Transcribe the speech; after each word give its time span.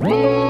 Whoa! 0.00 0.49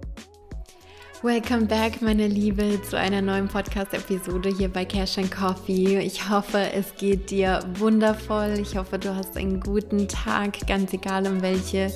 Welcome 1.23 1.67
back, 1.67 2.01
meine 2.01 2.27
Liebe, 2.27 2.81
zu 2.81 2.97
einer 2.97 3.21
neuen 3.21 3.47
Podcast-Episode 3.47 4.49
hier 4.57 4.69
bei 4.69 4.85
Cash 4.85 5.19
and 5.19 5.29
Coffee. 5.29 5.99
Ich 5.99 6.27
hoffe, 6.27 6.71
es 6.73 6.95
geht 6.95 7.29
dir 7.29 7.59
wundervoll. 7.75 8.55
Ich 8.59 8.75
hoffe, 8.75 8.97
du 8.97 9.15
hast 9.15 9.37
einen 9.37 9.59
guten 9.59 10.07
Tag, 10.07 10.65
ganz 10.65 10.91
egal 10.93 11.27
um 11.27 11.43
welche 11.43 11.91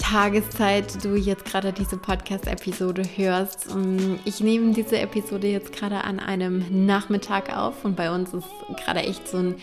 Tageszeit 0.00 1.04
du 1.04 1.14
jetzt 1.14 1.44
gerade 1.44 1.72
diese 1.72 1.96
Podcast-Episode 1.96 3.02
hörst. 3.16 3.66
Ich 4.24 4.40
nehme 4.40 4.72
diese 4.72 4.98
Episode 4.98 5.46
jetzt 5.46 5.72
gerade 5.72 6.02
an 6.02 6.18
einem 6.18 6.86
Nachmittag 6.86 7.56
auf 7.56 7.84
und 7.84 7.96
bei 7.96 8.10
uns 8.10 8.32
ist 8.32 8.48
gerade 8.84 9.00
echt 9.00 9.28
so 9.28 9.36
ein 9.36 9.54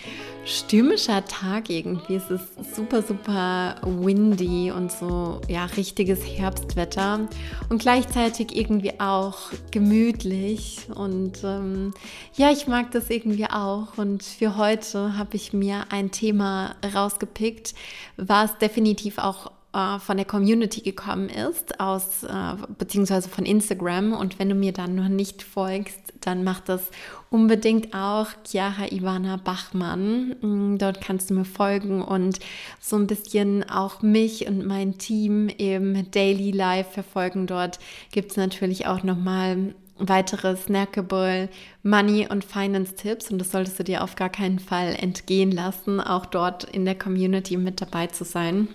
stürmischer 0.46 1.26
Tag 1.26 1.70
irgendwie. 1.70 2.16
Es 2.16 2.30
ist 2.30 2.76
super, 2.76 3.02
super 3.02 3.76
windy 3.84 4.72
und 4.72 4.92
so, 4.92 5.42
ja, 5.50 5.66
richtiges 5.66 6.26
Herbstwetter 6.26 7.28
und 7.70 7.82
gleichzeitig 7.82 8.56
irgendwie 8.56 9.00
auch 9.00 9.52
gemütlich. 9.72 10.88
Und 10.96 11.44
ähm, 11.44 11.94
ja, 12.36 12.52
ich 12.52 12.68
mag 12.68 12.92
das 12.92 13.10
irgendwie 13.10 13.48
auch. 13.50 13.98
Und 13.98 14.24
für 14.24 14.56
heute 14.56 15.18
habe 15.18 15.36
ich 15.36 15.52
mir 15.52 15.86
ein 15.90 16.12
Thema 16.12 16.76
rausgepickt, 16.94 17.74
was 18.16 18.58
definitiv 18.60 19.18
auch 19.18 19.52
äh, 19.74 20.00
von 20.00 20.18
der 20.18 20.26
Community 20.26 20.82
gekommen 20.82 21.30
ist, 21.30 21.80
aus, 21.80 22.24
äh, 22.24 22.56
beziehungsweise 22.78 23.30
von 23.30 23.46
Instagram. 23.46 24.14
Und 24.14 24.40
wenn 24.40 24.50
du 24.50 24.56
mir 24.56 24.74
dann 24.74 24.96
noch 24.96 25.10
nicht 25.10 25.44
folgst, 25.44 26.14
dann 26.22 26.44
mach 26.44 26.62
das 26.62 26.90
unbedingt 27.30 27.94
auch 27.94 28.28
Chiara 28.46 28.92
Ivana 28.92 29.38
Bachmann. 29.38 30.36
Mm, 30.42 30.78
dort 30.78 31.02
kannst 31.02 31.30
du 31.30 31.34
mir 31.34 31.46
folgen 31.46 32.02
und 32.02 32.40
so 32.80 32.96
ein 32.96 33.08
bisschen 33.08 33.70
auch 33.70 34.02
mich 34.02 34.48
und 34.48 34.66
mein 34.66 34.98
Team 34.98 35.50
im 35.50 36.10
Daily 36.12 36.52
Life 36.52 36.92
verfolgen. 36.92 37.48
Dort 37.48 37.80
gibt 38.12 38.32
es 38.32 38.38
natürlich 38.38 38.88
auch 38.88 39.04
nochmal 39.04 39.76
weitere 40.00 40.56
snackable 40.56 41.50
Money- 41.84 42.28
und 42.28 42.46
Finance-Tipps 42.46 43.32
und 43.32 43.40
das 43.40 43.52
solltest 43.52 43.80
du 43.80 43.84
dir 43.84 44.04
auf 44.04 44.16
gar 44.16 44.30
keinen 44.30 44.60
Fall 44.60 44.96
entgehen 44.96 45.52
lassen, 45.52 46.00
auch 46.00 46.26
dort 46.26 46.64
in 46.64 46.86
der 46.86 46.98
Community 46.98 47.58
mit 47.58 47.82
dabei 47.82 48.08
zu 48.08 48.24
sein. 48.24 48.70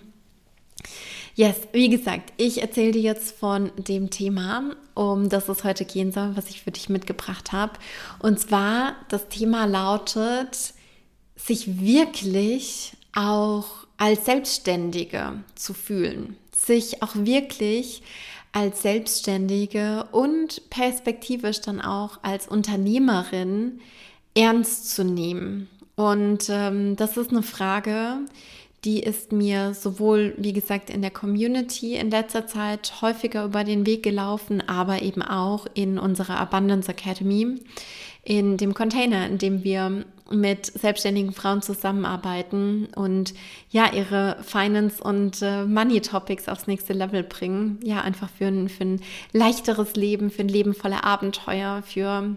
Yes, 1.35 1.57
wie 1.73 1.89
gesagt, 1.89 2.33
ich 2.37 2.61
erzähle 2.61 2.93
dir 2.93 3.01
jetzt 3.01 3.39
von 3.39 3.73
dem 3.77 4.11
Thema, 4.11 4.77
um 4.95 5.31
das 5.31 5.49
es 5.49 5.65
heute 5.65 5.87
gehen 5.87 6.13
soll, 6.13 6.37
was 6.37 6.51
ich 6.51 6.63
für 6.63 6.71
dich 6.71 6.91
mitgebracht 6.91 7.53
habe. 7.53 7.73
Und 8.19 8.39
zwar, 8.39 8.97
das 9.09 9.29
Thema 9.29 9.65
lautet, 9.65 10.75
sich 11.37 11.81
wirklich 11.81 12.93
auch 13.15 13.67
als 13.97 14.27
Selbstständige 14.27 15.43
zu 15.55 15.73
fühlen, 15.73 16.37
sich 16.55 17.03
auch 17.03 17.15
wirklich 17.15 18.03
als 18.53 18.83
Selbstständige 18.83 20.07
und 20.13 20.69
perspektivisch 20.69 21.63
dann 21.63 21.81
auch 21.81 22.19
als 22.23 22.47
Unternehmerin 22.47 23.81
ernst 24.35 24.91
zu 24.95 25.05
nehmen. 25.05 25.69
Und 25.95 26.49
ähm, 26.49 26.97
das 26.97 27.17
ist 27.17 27.31
eine 27.31 27.43
Frage, 27.43 28.19
die 28.19 28.62
ist 28.85 29.31
mir 29.31 29.75
sowohl, 29.75 30.35
wie 30.39 30.53
gesagt, 30.53 30.91
in 30.91 31.03
der 31.03 31.13
Community 31.13 31.95
in 31.95 32.11
letzter 32.11 32.47
Zeit 32.47 33.01
häufiger 33.01 33.45
über 33.45 33.63
den 33.63 33.87
Weg 33.87 34.03
gelaufen, 34.03 34.61
aber 34.67 35.03
eben 35.03 35.23
auch 35.23 35.67
in 35.75 35.99
unserer 35.99 36.39
Abundance 36.39 36.91
Academy, 36.91 37.61
in 38.25 38.57
dem 38.57 38.75
Container, 38.75 39.27
in 39.27 39.39
dem 39.39 39.63
wir 39.63 40.05
mit 40.31 40.67
selbstständigen 40.67 41.33
Frauen 41.33 41.63
zusammenarbeiten 41.63 42.89
und 42.97 43.35
ja, 43.71 43.93
ihre 43.93 44.39
Finance- 44.43 45.03
und 45.03 45.43
äh, 45.43 45.65
Money-Topics 45.65 46.49
aufs 46.49 46.67
nächste 46.67 46.93
Level 46.93 47.23
bringen. 47.23 47.79
Ja, 47.85 48.01
einfach 48.01 48.31
für 48.31 48.47
ein, 48.47 48.69
für 48.69 48.85
ein 48.85 49.01
leichteres 49.33 49.95
Leben, 49.95 50.31
für 50.31 50.43
ein 50.43 50.49
Leben 50.49 50.75
voller 50.75 51.05
Abenteuer, 51.05 51.83
für 51.83 52.37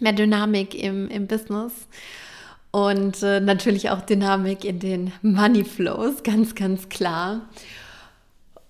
mehr 0.00 0.12
Dynamik 0.12 0.74
im, 0.74 1.08
im 1.08 1.26
Business 1.26 1.72
und 2.72 3.22
äh, 3.22 3.38
natürlich 3.38 3.90
auch 3.90 4.00
Dynamik 4.00 4.64
in 4.64 4.80
den 4.80 5.12
Money 5.22 5.64
Flows, 5.64 6.22
ganz, 6.22 6.54
ganz 6.54 6.88
klar. 6.88 7.48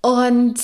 Und 0.02 0.58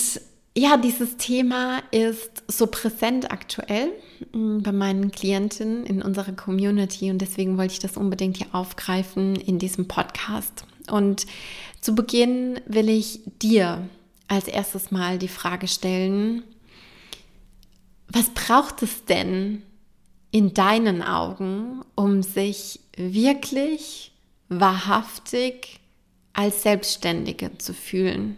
ja, 0.57 0.77
dieses 0.77 1.17
Thema 1.17 1.79
ist 1.93 2.43
so 2.49 2.67
präsent 2.67 3.31
aktuell 3.31 3.93
mm, 4.33 4.59
bei 4.63 4.73
meinen 4.73 5.13
Klientinnen 5.13 5.87
in 5.87 6.03
unserer 6.03 6.33
Community 6.33 7.13
und 7.13 7.19
deswegen 7.19 7.57
wollte 7.57 7.75
ich 7.75 7.79
das 7.79 7.97
unbedingt 7.97 8.39
hier 8.39 8.49
aufgreifen 8.53 9.37
in 9.37 9.61
diesem 9.61 9.87
Podcast. 9.87 10.65
Und 10.91 11.27
zu 11.81 11.95
Beginn 11.95 12.61
will 12.67 12.89
ich 12.89 13.21
dir 13.41 13.87
als 14.27 14.49
erstes 14.49 14.91
mal 14.91 15.17
die 15.17 15.29
Frage 15.29 15.69
stellen, 15.69 16.43
was 18.09 18.31
braucht 18.31 18.83
es 18.83 19.05
denn 19.05 19.63
in 20.33 20.55
deinen 20.55 21.03
Augen, 21.03 21.83
um 21.95 22.23
sich 22.25 22.81
wirklich 22.99 24.13
wahrhaftig 24.49 25.81
als 26.33 26.63
Selbstständige 26.63 27.57
zu 27.59 27.73
fühlen? 27.73 28.37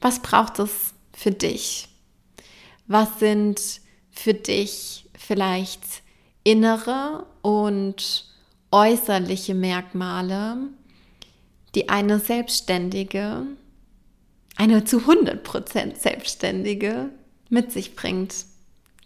Was 0.00 0.22
braucht 0.22 0.58
es 0.58 0.94
für 1.12 1.30
dich? 1.30 1.88
Was 2.86 3.18
sind 3.18 3.60
für 4.10 4.34
dich 4.34 5.08
vielleicht 5.14 5.82
innere 6.44 7.26
und 7.42 8.26
äußerliche 8.70 9.54
Merkmale, 9.54 10.56
die 11.74 11.88
eine 11.88 12.18
Selbstständige, 12.18 13.46
eine 14.56 14.84
zu 14.84 14.98
100% 14.98 15.96
Selbstständige 15.96 17.10
mit 17.48 17.72
sich 17.72 17.94
bringt? 17.94 18.34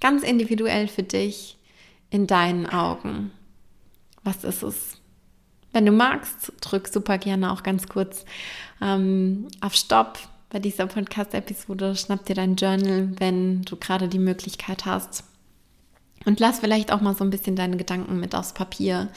Ganz 0.01 0.23
individuell 0.23 0.89
für 0.89 1.03
dich 1.03 1.57
in 2.11 2.27
deinen 2.27 2.67
Augen. 2.67 3.33
Was 4.25 4.43
ist 4.45 4.63
es? 4.63 4.97
Wenn 5.73 5.87
du 5.87 5.93
magst, 5.93 6.53
drück 6.61 6.89
super 6.89 7.19
gerne 7.19 7.53
auch 7.53 7.63
ganz 7.63 7.89
kurz 7.89 8.25
ähm, 8.81 9.49
auf 9.61 9.75
Stopp 9.75 10.19
bei 10.51 10.61
dieser 10.61 10.87
Podcast-Episode. 10.87 11.97
Schnapp 11.97 12.25
dir 12.27 12.37
dein 12.37 12.57
Journal, 12.57 13.11
wenn 13.19 13.63
du 13.63 13.77
gerade 13.77 14.09
die 14.09 14.21
Möglichkeit 14.21 14.87
hast. 14.87 15.25
Und 16.25 16.41
lass 16.41 16.61
vielleicht 16.61 16.93
auch 16.93 17.01
mal 17.01 17.15
so 17.15 17.25
ein 17.25 17.31
bisschen 17.31 17.57
deine 17.57 17.77
Gedanken 17.77 18.19
mit 18.19 18.35
aufs 18.35 18.55
Papier 18.55 19.11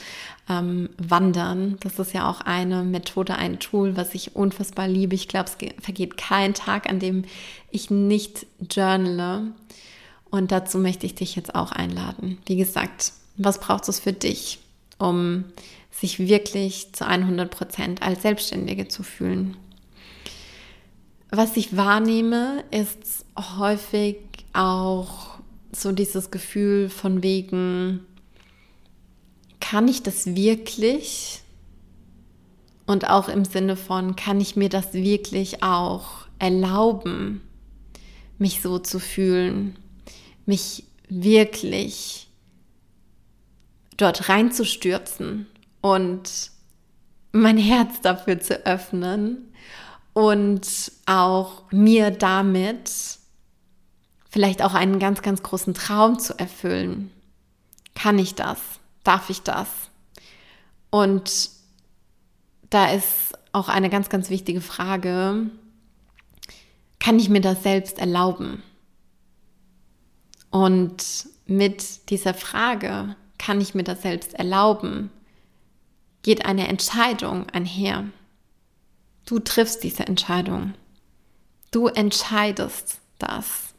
ähm, 0.48 0.90
wandern. 0.98 1.76
Das 1.80 1.98
ist 1.98 2.12
ja 2.12 2.28
auch 2.28 2.40
eine 2.42 2.82
Methode, 2.82 3.36
ein 3.36 3.60
Tool, 3.60 3.96
was 3.96 4.14
ich 4.14 4.36
unfassbar 4.36 4.88
liebe. 4.88 5.14
Ich 5.14 5.28
glaube, 5.28 5.48
es 5.48 5.56
vergeht 5.82 6.16
kein 6.16 6.54
Tag, 6.54 6.88
an 6.88 6.98
dem 6.98 7.24
ich 7.70 7.88
nicht 7.90 8.46
journale. 8.70 9.52
Und 10.30 10.52
dazu 10.52 10.78
möchte 10.78 11.06
ich 11.06 11.14
dich 11.14 11.36
jetzt 11.36 11.54
auch 11.54 11.72
einladen. 11.72 12.38
Wie 12.46 12.56
gesagt, 12.56 13.12
was 13.36 13.60
braucht 13.60 13.88
es 13.88 14.00
für 14.00 14.12
dich, 14.12 14.58
um 14.98 15.44
sich 15.90 16.18
wirklich 16.18 16.92
zu 16.92 17.06
100 17.06 17.50
Prozent 17.50 18.02
als 18.02 18.22
Selbstständige 18.22 18.88
zu 18.88 19.02
fühlen? 19.02 19.56
Was 21.30 21.56
ich 21.56 21.76
wahrnehme, 21.76 22.64
ist 22.70 23.26
häufig 23.58 24.16
auch 24.52 25.38
so 25.72 25.92
dieses 25.92 26.30
Gefühl 26.30 26.88
von 26.88 27.22
wegen, 27.22 28.00
kann 29.60 29.88
ich 29.88 30.02
das 30.02 30.34
wirklich? 30.34 31.40
Und 32.86 33.10
auch 33.10 33.28
im 33.28 33.44
Sinne 33.44 33.76
von, 33.76 34.16
kann 34.16 34.40
ich 34.40 34.56
mir 34.56 34.70
das 34.70 34.94
wirklich 34.94 35.62
auch 35.62 36.26
erlauben, 36.38 37.42
mich 38.38 38.62
so 38.62 38.78
zu 38.78 38.98
fühlen? 38.98 39.76
mich 40.48 40.84
wirklich 41.10 42.27
dort 43.98 44.28
reinzustürzen 44.30 45.46
und 45.82 46.50
mein 47.32 47.58
Herz 47.58 48.00
dafür 48.00 48.40
zu 48.40 48.64
öffnen 48.64 49.52
und 50.14 50.92
auch 51.06 51.70
mir 51.70 52.10
damit 52.10 52.90
vielleicht 54.30 54.62
auch 54.62 54.74
einen 54.74 54.98
ganz, 54.98 55.22
ganz 55.22 55.42
großen 55.42 55.74
Traum 55.74 56.18
zu 56.18 56.38
erfüllen. 56.38 57.10
Kann 57.94 58.18
ich 58.18 58.34
das? 58.34 58.58
Darf 59.04 59.30
ich 59.30 59.42
das? 59.42 59.68
Und 60.90 61.50
da 62.70 62.90
ist 62.90 63.34
auch 63.52 63.68
eine 63.68 63.90
ganz, 63.90 64.08
ganz 64.08 64.30
wichtige 64.30 64.60
Frage. 64.60 65.50
Kann 67.00 67.18
ich 67.18 67.28
mir 67.28 67.40
das 67.40 67.62
selbst 67.62 67.98
erlauben? 67.98 68.62
Und 70.50 71.28
mit 71.46 72.10
dieser 72.10 72.34
Frage, 72.34 73.16
kann 73.38 73.60
ich 73.60 73.74
mir 73.74 73.84
das 73.84 74.02
selbst 74.02 74.34
erlauben, 74.34 75.10
geht 76.22 76.44
eine 76.44 76.68
Entscheidung 76.68 77.48
einher. 77.50 78.04
Du 79.24 79.38
triffst 79.38 79.84
diese 79.84 80.06
Entscheidung. 80.06 80.74
Du 81.70 81.86
entscheidest 81.86 83.00
das. 83.18 83.74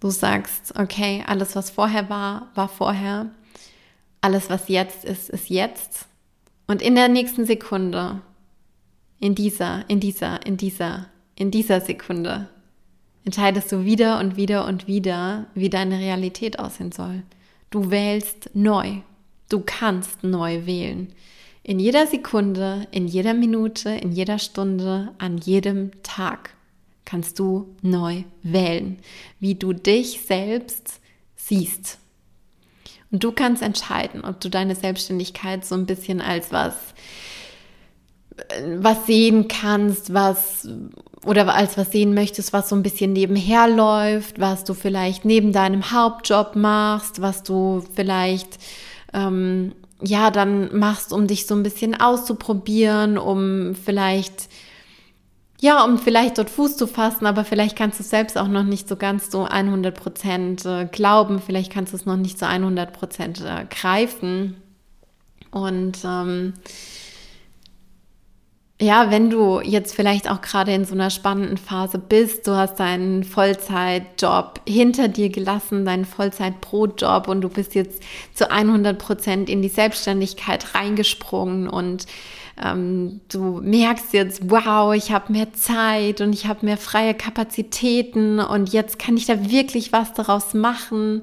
Du 0.00 0.10
sagst, 0.10 0.78
okay, 0.78 1.24
alles, 1.26 1.56
was 1.56 1.70
vorher 1.70 2.08
war, 2.08 2.48
war 2.54 2.68
vorher. 2.68 3.30
Alles, 4.20 4.48
was 4.48 4.68
jetzt 4.68 5.04
ist, 5.04 5.28
ist 5.28 5.48
jetzt. 5.48 6.06
Und 6.66 6.82
in 6.82 6.94
der 6.94 7.08
nächsten 7.08 7.46
Sekunde, 7.46 8.20
in 9.18 9.34
dieser, 9.34 9.88
in 9.88 9.98
dieser, 9.98 10.44
in 10.46 10.56
dieser, 10.56 11.06
in 11.34 11.50
dieser 11.50 11.80
Sekunde, 11.80 12.48
entscheidest 13.24 13.72
du 13.72 13.84
wieder 13.84 14.20
und 14.20 14.36
wieder 14.36 14.66
und 14.66 14.86
wieder, 14.86 15.46
wie 15.54 15.70
deine 15.70 15.98
Realität 15.98 16.58
aussehen 16.58 16.92
soll. 16.92 17.22
Du 17.70 17.90
wählst 17.90 18.50
neu. 18.54 18.98
Du 19.48 19.62
kannst 19.64 20.24
neu 20.24 20.66
wählen. 20.66 21.12
In 21.62 21.78
jeder 21.78 22.06
Sekunde, 22.06 22.86
in 22.90 23.06
jeder 23.06 23.34
Minute, 23.34 23.90
in 23.90 24.12
jeder 24.12 24.38
Stunde, 24.38 25.12
an 25.18 25.38
jedem 25.38 25.90
Tag 26.02 26.54
kannst 27.04 27.38
du 27.38 27.74
neu 27.82 28.24
wählen, 28.42 28.98
wie 29.40 29.54
du 29.54 29.72
dich 29.72 30.20
selbst 30.22 31.00
siehst. 31.36 31.98
Und 33.10 33.24
du 33.24 33.32
kannst 33.32 33.62
entscheiden, 33.62 34.24
ob 34.24 34.40
du 34.40 34.50
deine 34.50 34.74
Selbstständigkeit 34.74 35.64
so 35.64 35.74
ein 35.74 35.86
bisschen 35.86 36.20
als 36.20 36.52
was 36.52 36.74
was 38.76 39.06
sehen 39.06 39.48
kannst, 39.48 40.12
was 40.14 40.68
oder 41.24 41.52
als 41.54 41.76
was 41.76 41.90
sehen 41.90 42.14
möchtest, 42.14 42.52
was 42.52 42.68
so 42.68 42.76
ein 42.76 42.82
bisschen 42.82 43.12
nebenher 43.12 43.68
läuft, 43.68 44.40
was 44.40 44.64
du 44.64 44.74
vielleicht 44.74 45.24
neben 45.24 45.52
deinem 45.52 45.90
Hauptjob 45.90 46.56
machst, 46.56 47.20
was 47.20 47.42
du 47.42 47.84
vielleicht 47.94 48.58
ähm, 49.12 49.72
ja 50.02 50.30
dann 50.30 50.76
machst, 50.78 51.12
um 51.12 51.26
dich 51.26 51.46
so 51.46 51.54
ein 51.54 51.62
bisschen 51.62 52.00
auszuprobieren, 52.00 53.18
um 53.18 53.74
vielleicht 53.74 54.48
ja, 55.60 55.84
um 55.84 55.98
vielleicht 55.98 56.38
dort 56.38 56.50
Fuß 56.50 56.76
zu 56.76 56.86
fassen, 56.86 57.26
aber 57.26 57.44
vielleicht 57.44 57.76
kannst 57.76 57.98
du 57.98 58.04
es 58.04 58.10
selbst 58.10 58.38
auch 58.38 58.46
noch 58.46 58.62
nicht 58.62 58.88
so 58.88 58.94
ganz 58.94 59.28
so 59.30 59.44
100 59.44 59.92
Prozent 59.92 60.64
äh, 60.64 60.86
glauben, 60.86 61.42
vielleicht 61.44 61.72
kannst 61.72 61.92
du 61.92 61.96
es 61.96 62.06
noch 62.06 62.16
nicht 62.16 62.38
so 62.38 62.46
100 62.46 62.92
Prozent 62.92 63.40
äh, 63.40 63.64
greifen. 63.68 64.56
Und 65.50 65.98
ähm, 66.04 66.54
ja, 68.80 69.10
wenn 69.10 69.28
du 69.28 69.60
jetzt 69.60 69.94
vielleicht 69.94 70.30
auch 70.30 70.40
gerade 70.40 70.72
in 70.72 70.84
so 70.84 70.94
einer 70.94 71.10
spannenden 71.10 71.56
Phase 71.56 71.98
bist, 71.98 72.46
du 72.46 72.52
hast 72.52 72.76
deinen 72.78 73.24
Vollzeitjob 73.24 74.60
hinter 74.68 75.08
dir 75.08 75.30
gelassen, 75.30 75.84
deinen 75.84 76.04
Vollzeitbrotjob 76.04 77.26
und 77.26 77.40
du 77.40 77.48
bist 77.48 77.74
jetzt 77.74 78.00
zu 78.34 78.50
100 78.50 78.96
Prozent 78.96 79.50
in 79.50 79.62
die 79.62 79.68
Selbstständigkeit 79.68 80.76
reingesprungen 80.76 81.68
und 81.68 82.06
ähm, 82.64 83.20
du 83.28 83.60
merkst 83.62 84.12
jetzt, 84.12 84.48
wow, 84.48 84.94
ich 84.94 85.10
habe 85.10 85.32
mehr 85.32 85.52
Zeit 85.54 86.20
und 86.20 86.32
ich 86.32 86.46
habe 86.46 86.64
mehr 86.64 86.76
freie 86.76 87.14
Kapazitäten 87.14 88.38
und 88.38 88.72
jetzt 88.72 89.00
kann 89.00 89.16
ich 89.16 89.26
da 89.26 89.50
wirklich 89.50 89.92
was 89.92 90.12
daraus 90.12 90.54
machen. 90.54 91.22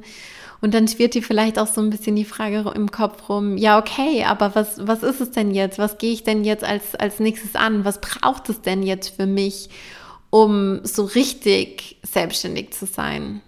Und 0.66 0.74
dann 0.74 0.88
schwirrt 0.88 1.14
dir 1.14 1.22
vielleicht 1.22 1.60
auch 1.60 1.68
so 1.68 1.80
ein 1.80 1.92
bisschen 1.92 2.16
die 2.16 2.26
Frage 2.26 2.74
im 2.74 2.90
Kopf 2.90 3.30
rum, 3.30 3.56
ja, 3.56 3.78
okay, 3.78 4.24
aber 4.24 4.56
was, 4.56 4.88
was 4.88 5.04
ist 5.04 5.22
es 5.22 5.30
denn 5.30 5.52
jetzt? 5.52 5.78
Was 5.78 6.00
gehe 6.00 6.12
ich 6.12 6.24
denn 6.24 6.44
jetzt 6.44 6.64
als, 6.64 6.96
als 6.96 7.20
nächstes 7.20 7.54
an? 7.54 7.86
Was 7.86 8.02
braucht 8.02 8.50
es 8.50 8.62
denn 8.62 8.82
jetzt 8.82 9.10
für 9.10 9.28
mich, 9.28 9.70
um 10.32 10.80
so 10.82 11.04
richtig 11.04 11.98
selbstständig 12.02 12.74
zu 12.74 12.88
sein? 12.88 13.42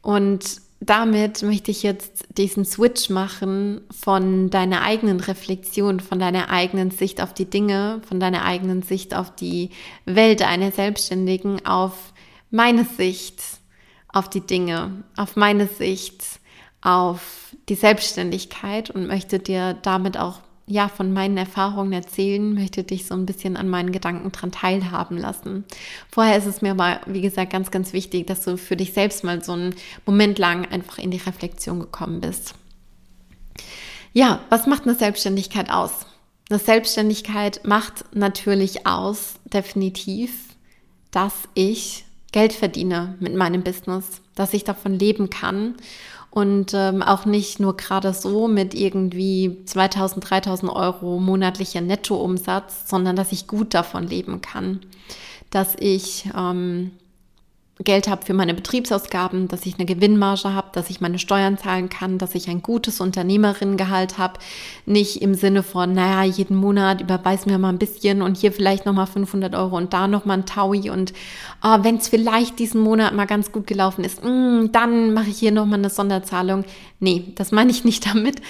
Und 0.00 0.60
damit 0.78 1.42
möchte 1.42 1.72
ich 1.72 1.82
jetzt 1.82 2.26
diesen 2.28 2.64
Switch 2.64 3.10
machen 3.10 3.80
von 3.90 4.50
deiner 4.50 4.82
eigenen 4.82 5.18
Reflexion, 5.18 5.98
von 5.98 6.20
deiner 6.20 6.48
eigenen 6.48 6.92
Sicht 6.92 7.20
auf 7.20 7.34
die 7.34 7.50
Dinge, 7.50 8.02
von 8.06 8.20
deiner 8.20 8.44
eigenen 8.44 8.82
Sicht 8.82 9.16
auf 9.16 9.34
die 9.34 9.70
Welt 10.04 10.42
einer 10.42 10.70
Selbstständigen, 10.70 11.66
auf 11.66 12.12
meine 12.52 12.84
Sicht 12.84 13.57
auf 14.18 14.28
die 14.28 14.40
Dinge, 14.40 15.04
auf 15.16 15.36
meine 15.36 15.66
Sicht 15.66 16.40
auf 16.80 17.54
die 17.68 17.74
Selbstständigkeit 17.74 18.90
und 18.90 19.06
möchte 19.06 19.38
dir 19.38 19.74
damit 19.82 20.16
auch 20.18 20.40
ja, 20.66 20.88
von 20.88 21.12
meinen 21.14 21.38
Erfahrungen 21.38 21.92
erzählen, 21.92 22.54
möchte 22.54 22.84
dich 22.84 23.06
so 23.06 23.14
ein 23.14 23.24
bisschen 23.24 23.56
an 23.56 23.70
meinen 23.70 23.90
Gedanken 23.90 24.30
dran 24.32 24.52
teilhaben 24.52 25.16
lassen. 25.16 25.64
Vorher 26.10 26.36
ist 26.36 26.46
es 26.46 26.60
mir 26.60 26.72
aber, 26.72 27.00
wie 27.06 27.22
gesagt, 27.22 27.52
ganz, 27.52 27.70
ganz 27.70 27.94
wichtig, 27.94 28.26
dass 28.26 28.44
du 28.44 28.58
für 28.58 28.76
dich 28.76 28.92
selbst 28.92 29.24
mal 29.24 29.42
so 29.42 29.52
einen 29.52 29.74
Moment 30.04 30.38
lang 30.38 30.66
einfach 30.66 30.98
in 30.98 31.10
die 31.10 31.16
Reflexion 31.16 31.80
gekommen 31.80 32.20
bist. 32.20 32.54
Ja, 34.12 34.40
was 34.50 34.66
macht 34.66 34.82
eine 34.82 34.94
Selbstständigkeit 34.94 35.70
aus? 35.70 36.06
Eine 36.50 36.58
Selbstständigkeit 36.58 37.62
macht 37.64 38.04
natürlich 38.14 38.86
aus, 38.86 39.36
definitiv, 39.44 40.32
dass 41.10 41.34
ich 41.54 42.04
Geld 42.32 42.52
verdiene 42.52 43.14
mit 43.20 43.34
meinem 43.34 43.62
Business, 43.62 44.20
dass 44.34 44.54
ich 44.54 44.64
davon 44.64 44.98
leben 44.98 45.30
kann 45.30 45.74
und 46.30 46.72
ähm, 46.74 47.02
auch 47.02 47.24
nicht 47.24 47.58
nur 47.58 47.76
gerade 47.76 48.12
so 48.12 48.48
mit 48.48 48.74
irgendwie 48.74 49.58
2000, 49.64 50.28
3000 50.28 50.70
Euro 50.70 51.18
monatlicher 51.18 51.80
Nettoumsatz, 51.80 52.88
sondern 52.88 53.16
dass 53.16 53.32
ich 53.32 53.46
gut 53.46 53.74
davon 53.74 54.06
leben 54.06 54.42
kann, 54.42 54.80
dass 55.50 55.74
ich 55.78 56.28
ähm, 56.36 56.90
Geld 57.84 58.08
habe 58.08 58.26
für 58.26 58.34
meine 58.34 58.54
Betriebsausgaben, 58.54 59.46
dass 59.46 59.64
ich 59.64 59.76
eine 59.76 59.86
Gewinnmarge 59.86 60.52
habe, 60.52 60.68
dass 60.72 60.90
ich 60.90 61.00
meine 61.00 61.18
Steuern 61.18 61.58
zahlen 61.58 61.88
kann, 61.88 62.18
dass 62.18 62.34
ich 62.34 62.48
ein 62.48 62.60
gutes 62.60 63.00
Unternehmerinnengehalt 63.00 64.18
habe. 64.18 64.40
Nicht 64.84 65.22
im 65.22 65.34
Sinne 65.34 65.62
von, 65.62 65.92
naja, 65.92 66.24
jeden 66.24 66.56
Monat 66.56 67.00
überweis 67.00 67.46
mir 67.46 67.58
mal 67.58 67.68
ein 67.68 67.78
bisschen 67.78 68.20
und 68.20 68.36
hier 68.36 68.50
vielleicht 68.50 68.84
nochmal 68.84 69.06
500 69.06 69.54
Euro 69.54 69.76
und 69.76 69.92
da 69.92 70.08
nochmal 70.08 70.38
ein 70.38 70.46
Taui 70.46 70.90
und 70.90 71.12
oh, 71.62 71.78
wenn 71.82 71.98
es 71.98 72.08
vielleicht 72.08 72.58
diesen 72.58 72.80
Monat 72.80 73.14
mal 73.14 73.26
ganz 73.26 73.52
gut 73.52 73.66
gelaufen 73.68 74.02
ist, 74.04 74.24
mh, 74.24 74.30
mm, 74.30 74.72
dann 74.72 75.12
mache 75.14 75.30
ich 75.30 75.38
hier 75.38 75.52
nochmal 75.52 75.78
eine 75.78 75.90
Sonderzahlung. 75.90 76.64
Nee, 77.00 77.32
das 77.36 77.52
meine 77.52 77.70
ich 77.70 77.84
nicht 77.84 78.06
damit, 78.12 78.42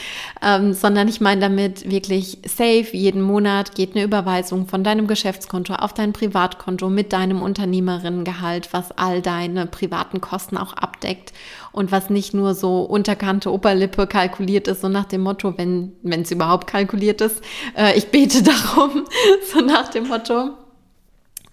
ähm, 0.43 0.73
sondern 0.73 1.07
ich 1.09 1.21
meine 1.21 1.41
damit 1.41 1.91
wirklich 1.91 2.39
safe. 2.47 2.89
Jeden 2.93 3.21
Monat 3.21 3.75
geht 3.75 3.95
eine 3.95 4.05
Überweisung 4.05 4.67
von 4.67 4.83
deinem 4.83 5.07
Geschäftskonto 5.07 5.75
auf 5.75 5.93
dein 5.93 6.13
Privatkonto 6.13 6.89
mit 6.89 7.13
deinem 7.13 7.43
Unternehmerinnengehalt, 7.43 8.73
was 8.73 8.93
all 8.93 9.21
deine 9.21 9.67
privaten 9.67 10.21
Kosten 10.21 10.57
auch 10.57 10.73
abdeckt 10.73 11.33
und 11.73 11.93
was 11.93 12.09
nicht 12.09 12.33
nur 12.33 12.55
so 12.55 12.83
unterkante 12.83 13.53
Oberlippe 13.53 14.07
kalkuliert 14.07 14.67
ist, 14.67 14.81
so 14.81 14.89
nach 14.89 15.05
dem 15.05 15.21
Motto, 15.21 15.59
wenn 15.59 15.93
es 16.03 16.31
überhaupt 16.31 16.67
kalkuliert 16.67 17.21
ist, 17.21 17.43
äh, 17.77 17.97
ich 17.99 18.07
bete 18.07 18.43
darum, 18.45 19.05
so 19.53 19.61
nach 19.61 19.89
dem 19.89 20.09
Motto 20.09 20.51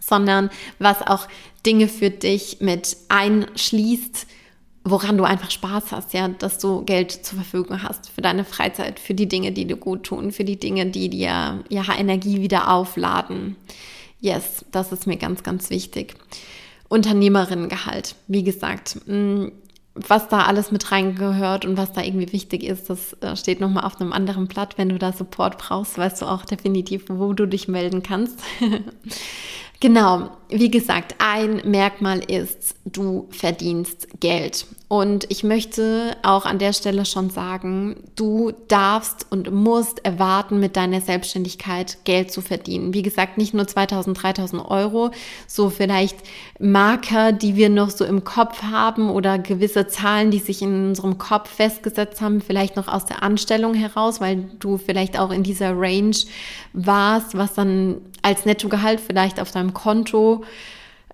sondern 0.08 0.50
was 0.78 1.02
auch 1.02 1.28
Dinge 1.66 1.88
für 1.88 2.12
dich 2.12 2.58
mit 2.60 2.96
einschließt, 3.10 4.28
woran 4.86 5.18
du 5.18 5.24
einfach 5.24 5.50
Spaß 5.50 5.92
hast, 5.92 6.14
ja, 6.14 6.28
dass 6.28 6.60
du 6.60 6.84
Geld 6.86 7.12
zur 7.12 7.40
Verfügung 7.40 7.82
hast 7.82 8.12
für 8.12 8.22
deine 8.22 8.46
Freizeit, 8.46 9.00
für 9.00 9.16
die 9.16 9.28
Dinge, 9.28 9.52
die 9.52 9.66
dir 9.66 9.78
gut 9.78 10.04
tun, 10.04 10.32
für 10.32 10.44
die 10.44 10.60
Dinge, 10.60 10.86
die 10.86 11.10
dir 11.10 11.64
ja 11.70 11.84
Energie 11.98 12.40
wieder 12.42 12.72
aufladen. 12.72 13.56
Yes, 14.22 14.64
das 14.72 14.92
ist 14.92 15.08
mir 15.08 15.18
ganz, 15.18 15.42
ganz 15.42 15.72
wichtig. 15.72 16.14
Unternehmerinnengehalt, 16.88 18.16
wie 18.28 18.44
gesagt, 18.44 19.00
mm, 19.08 19.48
was 19.96 20.28
da 20.28 20.42
alles 20.42 20.72
mit 20.72 20.92
reingehört 20.92 21.66
und 21.66 21.78
was 21.78 21.94
da 21.94 22.02
irgendwie 22.02 22.32
wichtig 22.32 22.64
ist, 22.64 22.90
das 22.90 23.14
äh, 23.22 23.36
steht 23.36 23.62
nochmal 23.62 23.86
auf 23.86 24.00
einem 24.00 24.14
anderen 24.14 24.48
Blatt. 24.48 24.78
Wenn 24.78 24.90
du 24.90 25.00
da 25.00 25.14
Support 25.14 25.58
brauchst, 25.58 25.98
weißt 25.98 26.22
du 26.22 26.26
auch 26.28 26.46
definitiv, 26.46 27.06
wo 27.08 27.34
du 27.34 27.48
dich 27.48 27.68
melden 27.68 28.04
kannst. 28.04 28.40
Genau, 29.80 30.30
wie 30.50 30.72
gesagt, 30.72 31.16
ein 31.18 31.62
Merkmal 31.66 32.20
ist, 32.20 32.76
du 32.86 33.28
verdienst 33.32 34.08
Geld. 34.20 34.68
Und 34.88 35.26
ich 35.30 35.44
möchte 35.44 36.16
auch 36.22 36.46
an 36.46 36.60
der 36.60 36.72
Stelle 36.72 37.06
schon 37.06 37.32
sagen, 37.32 37.96
du 38.16 38.52
darfst 38.68 39.26
und 39.32 39.52
musst 39.52 40.06
erwarten, 40.06 40.60
mit 40.60 40.78
deiner 40.78 41.02
Selbstständigkeit 41.02 41.98
Geld 42.04 42.32
zu 42.32 42.42
verdienen. 42.42 42.94
Wie 42.94 43.02
gesagt, 43.02 43.40
nicht 43.40 43.56
nur 43.56 43.68
2000, 43.68 44.22
3000 44.22 44.64
Euro, 44.70 45.10
so 45.48 45.72
vielleicht 45.72 46.18
Marker, 46.60 47.32
die 47.32 47.56
wir 47.56 47.70
noch 47.70 47.90
so 47.90 48.06
im 48.06 48.24
Kopf 48.24 48.62
haben 48.62 49.10
oder 49.10 49.40
gewisse 49.40 49.88
Zahlen, 49.88 50.30
die 50.30 50.40
sich 50.40 50.62
in 50.62 50.90
unserem 50.90 51.18
Kopf 51.18 51.50
festgesetzt 51.50 52.22
haben, 52.22 52.40
vielleicht 52.40 52.76
noch 52.76 52.88
aus 52.88 53.06
der 53.06 53.24
Anstellung 53.24 53.74
heraus, 53.74 54.22
weil 54.22 54.46
du 54.60 54.78
vielleicht 54.78 55.18
auch 55.18 55.32
in 55.32 55.42
dieser 55.42 55.76
Range 55.76 56.16
warst, 56.74 57.36
was 57.36 57.56
dann 57.56 58.02
als 58.26 58.44
Nettogehalt 58.44 59.00
vielleicht 59.00 59.40
auf 59.40 59.52
deinem 59.52 59.76
Konto 59.76 60.44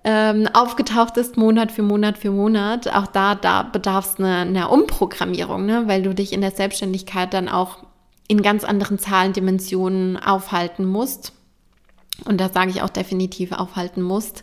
ähm, 0.02 0.48
aufgetaucht 0.54 1.18
ist, 1.18 1.36
Monat 1.36 1.70
für 1.70 1.82
Monat 1.82 2.16
für 2.16 2.30
Monat. 2.30 2.88
Auch 2.88 3.06
da, 3.06 3.34
da 3.34 3.64
bedarf 3.64 4.14
es 4.14 4.18
einer 4.18 4.38
eine 4.38 4.68
Umprogrammierung, 4.68 5.66
ne? 5.66 5.86
weil 5.86 6.02
du 6.02 6.14
dich 6.14 6.32
in 6.32 6.40
der 6.40 6.52
Selbstständigkeit 6.52 7.34
dann 7.34 7.50
auch 7.50 7.84
in 8.28 8.40
ganz 8.40 8.64
anderen 8.64 8.98
Zahlendimensionen 8.98 10.16
aufhalten 10.16 10.86
musst. 10.86 11.34
Und 12.24 12.40
da 12.40 12.48
sage 12.48 12.70
ich 12.70 12.80
auch 12.80 12.88
definitiv 12.88 13.52
aufhalten 13.52 14.00
musst, 14.00 14.42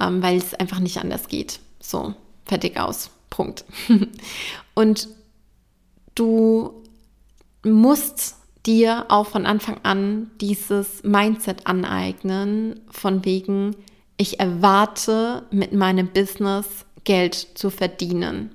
ähm, 0.00 0.20
weil 0.20 0.38
es 0.38 0.54
einfach 0.54 0.80
nicht 0.80 0.98
anders 0.98 1.28
geht. 1.28 1.60
So, 1.78 2.14
fertig 2.46 2.80
aus. 2.80 3.10
Punkt. 3.30 3.64
Und 4.74 5.08
du 6.16 6.82
musst 7.62 8.34
dir 8.66 9.06
auch 9.08 9.26
von 9.26 9.46
Anfang 9.46 9.78
an 9.82 10.30
dieses 10.40 11.02
Mindset 11.02 11.66
aneignen, 11.66 12.80
von 12.90 13.24
wegen, 13.24 13.76
ich 14.16 14.40
erwarte 14.40 15.46
mit 15.50 15.72
meinem 15.72 16.08
Business 16.08 16.66
Geld 17.04 17.34
zu 17.34 17.70
verdienen. 17.70 18.50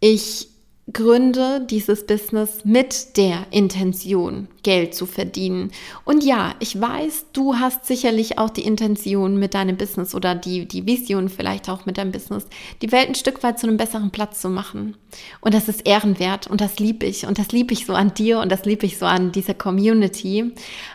Ich 0.00 0.48
gründe 0.92 1.66
dieses 1.68 2.06
Business 2.06 2.64
mit 2.64 3.16
der 3.16 3.46
Intention, 3.50 4.48
Geld 4.62 4.94
zu 4.94 5.06
verdienen. 5.06 5.70
Und 6.04 6.24
ja, 6.24 6.54
ich 6.60 6.80
weiß, 6.80 7.26
du 7.32 7.56
hast 7.56 7.86
sicherlich 7.86 8.38
auch 8.38 8.50
die 8.50 8.64
Intention 8.64 9.38
mit 9.38 9.54
deinem 9.54 9.76
Business 9.76 10.14
oder 10.14 10.34
die, 10.34 10.66
die 10.66 10.86
Vision 10.86 11.28
vielleicht 11.28 11.68
auch 11.68 11.84
mit 11.84 11.98
deinem 11.98 12.12
Business, 12.12 12.46
die 12.80 12.90
Welt 12.90 13.08
ein 13.08 13.14
Stück 13.14 13.42
weit 13.42 13.58
zu 13.58 13.66
einem 13.66 13.76
besseren 13.76 14.10
Platz 14.10 14.40
zu 14.40 14.48
machen. 14.48 14.96
Und 15.40 15.54
das 15.54 15.68
ist 15.68 15.86
ehrenwert 15.86 16.46
und 16.46 16.60
das 16.60 16.78
liebe 16.78 17.06
ich. 17.06 17.26
Und 17.26 17.38
das 17.38 17.52
liebe 17.52 17.72
ich 17.74 17.84
so 17.84 17.92
an 17.92 18.14
dir 18.14 18.40
und 18.40 18.50
das 18.50 18.64
liebe 18.64 18.86
ich 18.86 18.98
so 18.98 19.06
an 19.06 19.32
dieser 19.32 19.54
Community. 19.54 20.52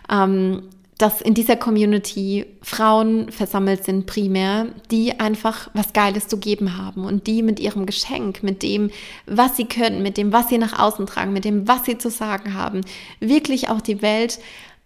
Ähm, 0.09 0.63
dass 0.97 1.21
in 1.21 1.33
dieser 1.33 1.55
Community 1.55 2.45
Frauen 2.61 3.31
versammelt 3.31 3.83
sind 3.83 4.05
primär, 4.05 4.67
die 4.91 5.19
einfach 5.19 5.69
was 5.73 5.93
Geiles 5.93 6.27
zu 6.27 6.37
geben 6.37 6.77
haben 6.77 7.05
und 7.05 7.27
die 7.27 7.41
mit 7.41 7.59
ihrem 7.59 7.85
Geschenk, 7.85 8.43
mit 8.43 8.61
dem, 8.63 8.91
was 9.25 9.57
sie 9.57 9.65
können, 9.65 10.03
mit 10.03 10.17
dem, 10.17 10.31
was 10.31 10.49
sie 10.49 10.57
nach 10.57 10.77
außen 10.77 11.05
tragen, 11.07 11.33
mit 11.33 11.45
dem, 11.45 11.67
was 11.67 11.85
sie 11.85 11.97
zu 11.97 12.09
sagen 12.09 12.53
haben, 12.53 12.81
wirklich 13.19 13.69
auch 13.69 13.81
die 13.81 14.01
Welt 14.01 14.39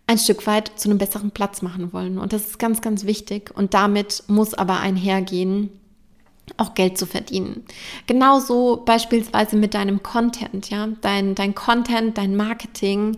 ein 0.07 0.17
Stück 0.17 0.47
weit 0.47 0.71
zu 0.77 0.89
einem 0.89 0.97
besseren 0.97 1.31
Platz 1.31 1.61
machen 1.61 1.91
wollen. 1.91 2.17
Und 2.17 2.31
das 2.31 2.45
ist 2.45 2.59
ganz, 2.59 2.81
ganz 2.81 3.03
wichtig. 3.05 3.51
Und 3.53 3.73
damit 3.73 4.23
muss 4.27 4.53
aber 4.53 4.79
einhergehen, 4.79 5.69
auch 6.55 6.73
Geld 6.75 6.97
zu 6.97 7.05
verdienen. 7.05 7.65
Genauso 8.07 8.77
beispielsweise 8.85 9.57
mit 9.57 9.73
deinem 9.73 10.01
Content, 10.01 10.69
ja, 10.69 10.87
dein, 11.01 11.35
dein 11.35 11.53
Content, 11.53 12.17
dein 12.17 12.37
Marketing. 12.37 13.17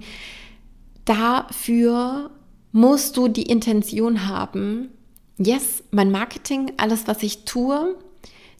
Dafür 1.05 2.31
musst 2.71 3.17
du 3.17 3.27
die 3.27 3.43
Intention 3.43 4.27
haben, 4.27 4.89
yes, 5.37 5.83
mein 5.91 6.11
Marketing, 6.11 6.73
alles, 6.77 7.07
was 7.07 7.23
ich 7.23 7.45
tue, 7.45 7.95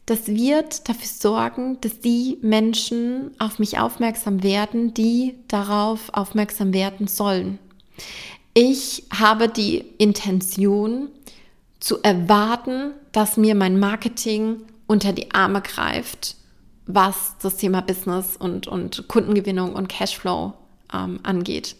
das 0.06 0.26
wird 0.26 0.88
dafür 0.88 1.06
sorgen, 1.06 1.78
dass 1.82 2.00
die 2.00 2.38
Menschen 2.42 3.30
auf 3.38 3.58
mich 3.58 3.78
aufmerksam 3.78 4.42
werden, 4.42 4.92
die 4.92 5.36
darauf 5.46 6.12
aufmerksam 6.12 6.74
werden 6.74 7.06
sollen. 7.06 7.58
Ich 8.54 9.04
habe 9.16 9.48
die 9.48 9.84
Intention 9.98 11.08
zu 11.78 12.02
erwarten, 12.02 12.92
dass 13.12 13.36
mir 13.36 13.54
mein 13.54 13.78
Marketing 13.78 14.62
unter 14.86 15.12
die 15.12 15.30
Arme 15.32 15.62
greift, 15.62 16.36
was 16.86 17.36
das 17.40 17.58
Thema 17.58 17.80
Business 17.80 18.36
und, 18.36 18.66
und 18.66 19.06
Kundengewinnung 19.06 19.74
und 19.74 19.88
Cashflow 19.88 20.54
ähm, 20.92 21.20
angeht. 21.22 21.76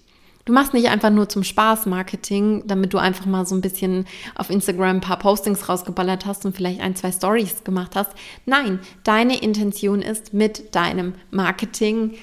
Du 0.51 0.55
machst 0.55 0.75
nicht 0.75 0.89
einfach 0.89 1.11
nur 1.11 1.29
zum 1.29 1.45
Spaß 1.45 1.87
Marketing, 1.87 2.65
damit 2.67 2.93
du 2.93 2.99
einfach 2.99 3.25
mal 3.25 3.47
so 3.47 3.55
ein 3.55 3.61
bisschen 3.61 4.05
auf 4.35 4.51
Instagram 4.51 4.97
ein 4.97 5.01
paar 5.01 5.21
Postings 5.21 5.69
rausgeballert 5.69 6.27
hast 6.27 6.45
und 6.45 6.57
vielleicht 6.57 6.81
ein, 6.81 6.97
zwei 6.97 7.13
Stories 7.13 7.63
gemacht 7.63 7.95
hast. 7.95 8.11
Nein, 8.47 8.81
deine 9.05 9.41
Intention 9.41 10.03
ist, 10.03 10.35
mit 10.35 10.75
deinem 10.75 11.15
Marketing 11.31 12.15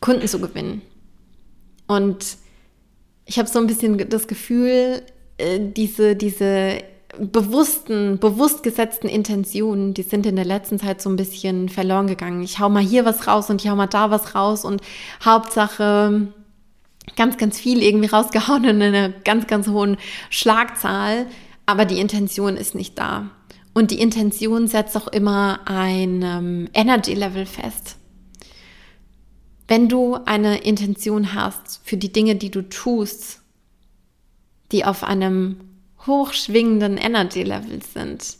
Kunden 0.00 0.28
zu 0.28 0.38
gewinnen. 0.38 0.82
Und 1.88 2.36
ich 3.24 3.40
habe 3.40 3.48
so 3.48 3.58
ein 3.58 3.66
bisschen 3.66 4.08
das 4.08 4.28
Gefühl, 4.28 5.02
äh, 5.38 5.58
diese, 5.58 6.14
diese 6.14 6.78
bewussten, 7.18 8.20
bewusst 8.20 8.62
gesetzten 8.62 9.08
Intentionen, 9.08 9.94
die 9.94 10.04
sind 10.04 10.26
in 10.26 10.36
der 10.36 10.44
letzten 10.44 10.78
Zeit 10.78 11.02
so 11.02 11.10
ein 11.10 11.16
bisschen 11.16 11.68
verloren 11.68 12.06
gegangen. 12.06 12.40
Ich 12.44 12.60
hau 12.60 12.68
mal 12.68 12.84
hier 12.84 13.04
was 13.04 13.26
raus 13.26 13.50
und 13.50 13.64
ich 13.64 13.68
hau 13.68 13.74
mal 13.74 13.88
da 13.88 14.12
was 14.12 14.36
raus 14.36 14.64
und 14.64 14.80
Hauptsache 15.24 16.28
ganz, 17.16 17.36
ganz 17.36 17.58
viel 17.58 17.82
irgendwie 17.82 18.08
rausgehauen 18.08 18.64
in 18.64 18.82
einer 18.82 19.08
ganz, 19.08 19.46
ganz 19.46 19.68
hohen 19.68 19.96
Schlagzahl, 20.30 21.26
aber 21.66 21.84
die 21.84 22.00
Intention 22.00 22.56
ist 22.56 22.74
nicht 22.74 22.98
da. 22.98 23.30
Und 23.72 23.90
die 23.90 24.00
Intention 24.00 24.68
setzt 24.68 24.96
auch 24.96 25.08
immer 25.08 25.60
ein 25.64 26.22
ähm, 26.22 26.68
Energy-Level 26.72 27.44
fest. 27.44 27.96
Wenn 29.66 29.88
du 29.88 30.14
eine 30.26 30.58
Intention 30.58 31.34
hast 31.34 31.80
für 31.84 31.96
die 31.96 32.12
Dinge, 32.12 32.36
die 32.36 32.50
du 32.50 32.62
tust, 32.68 33.40
die 34.70 34.84
auf 34.84 35.02
einem 35.02 35.56
hochschwingenden 36.06 36.98
Energy-Level 36.98 37.82
sind, 37.82 38.36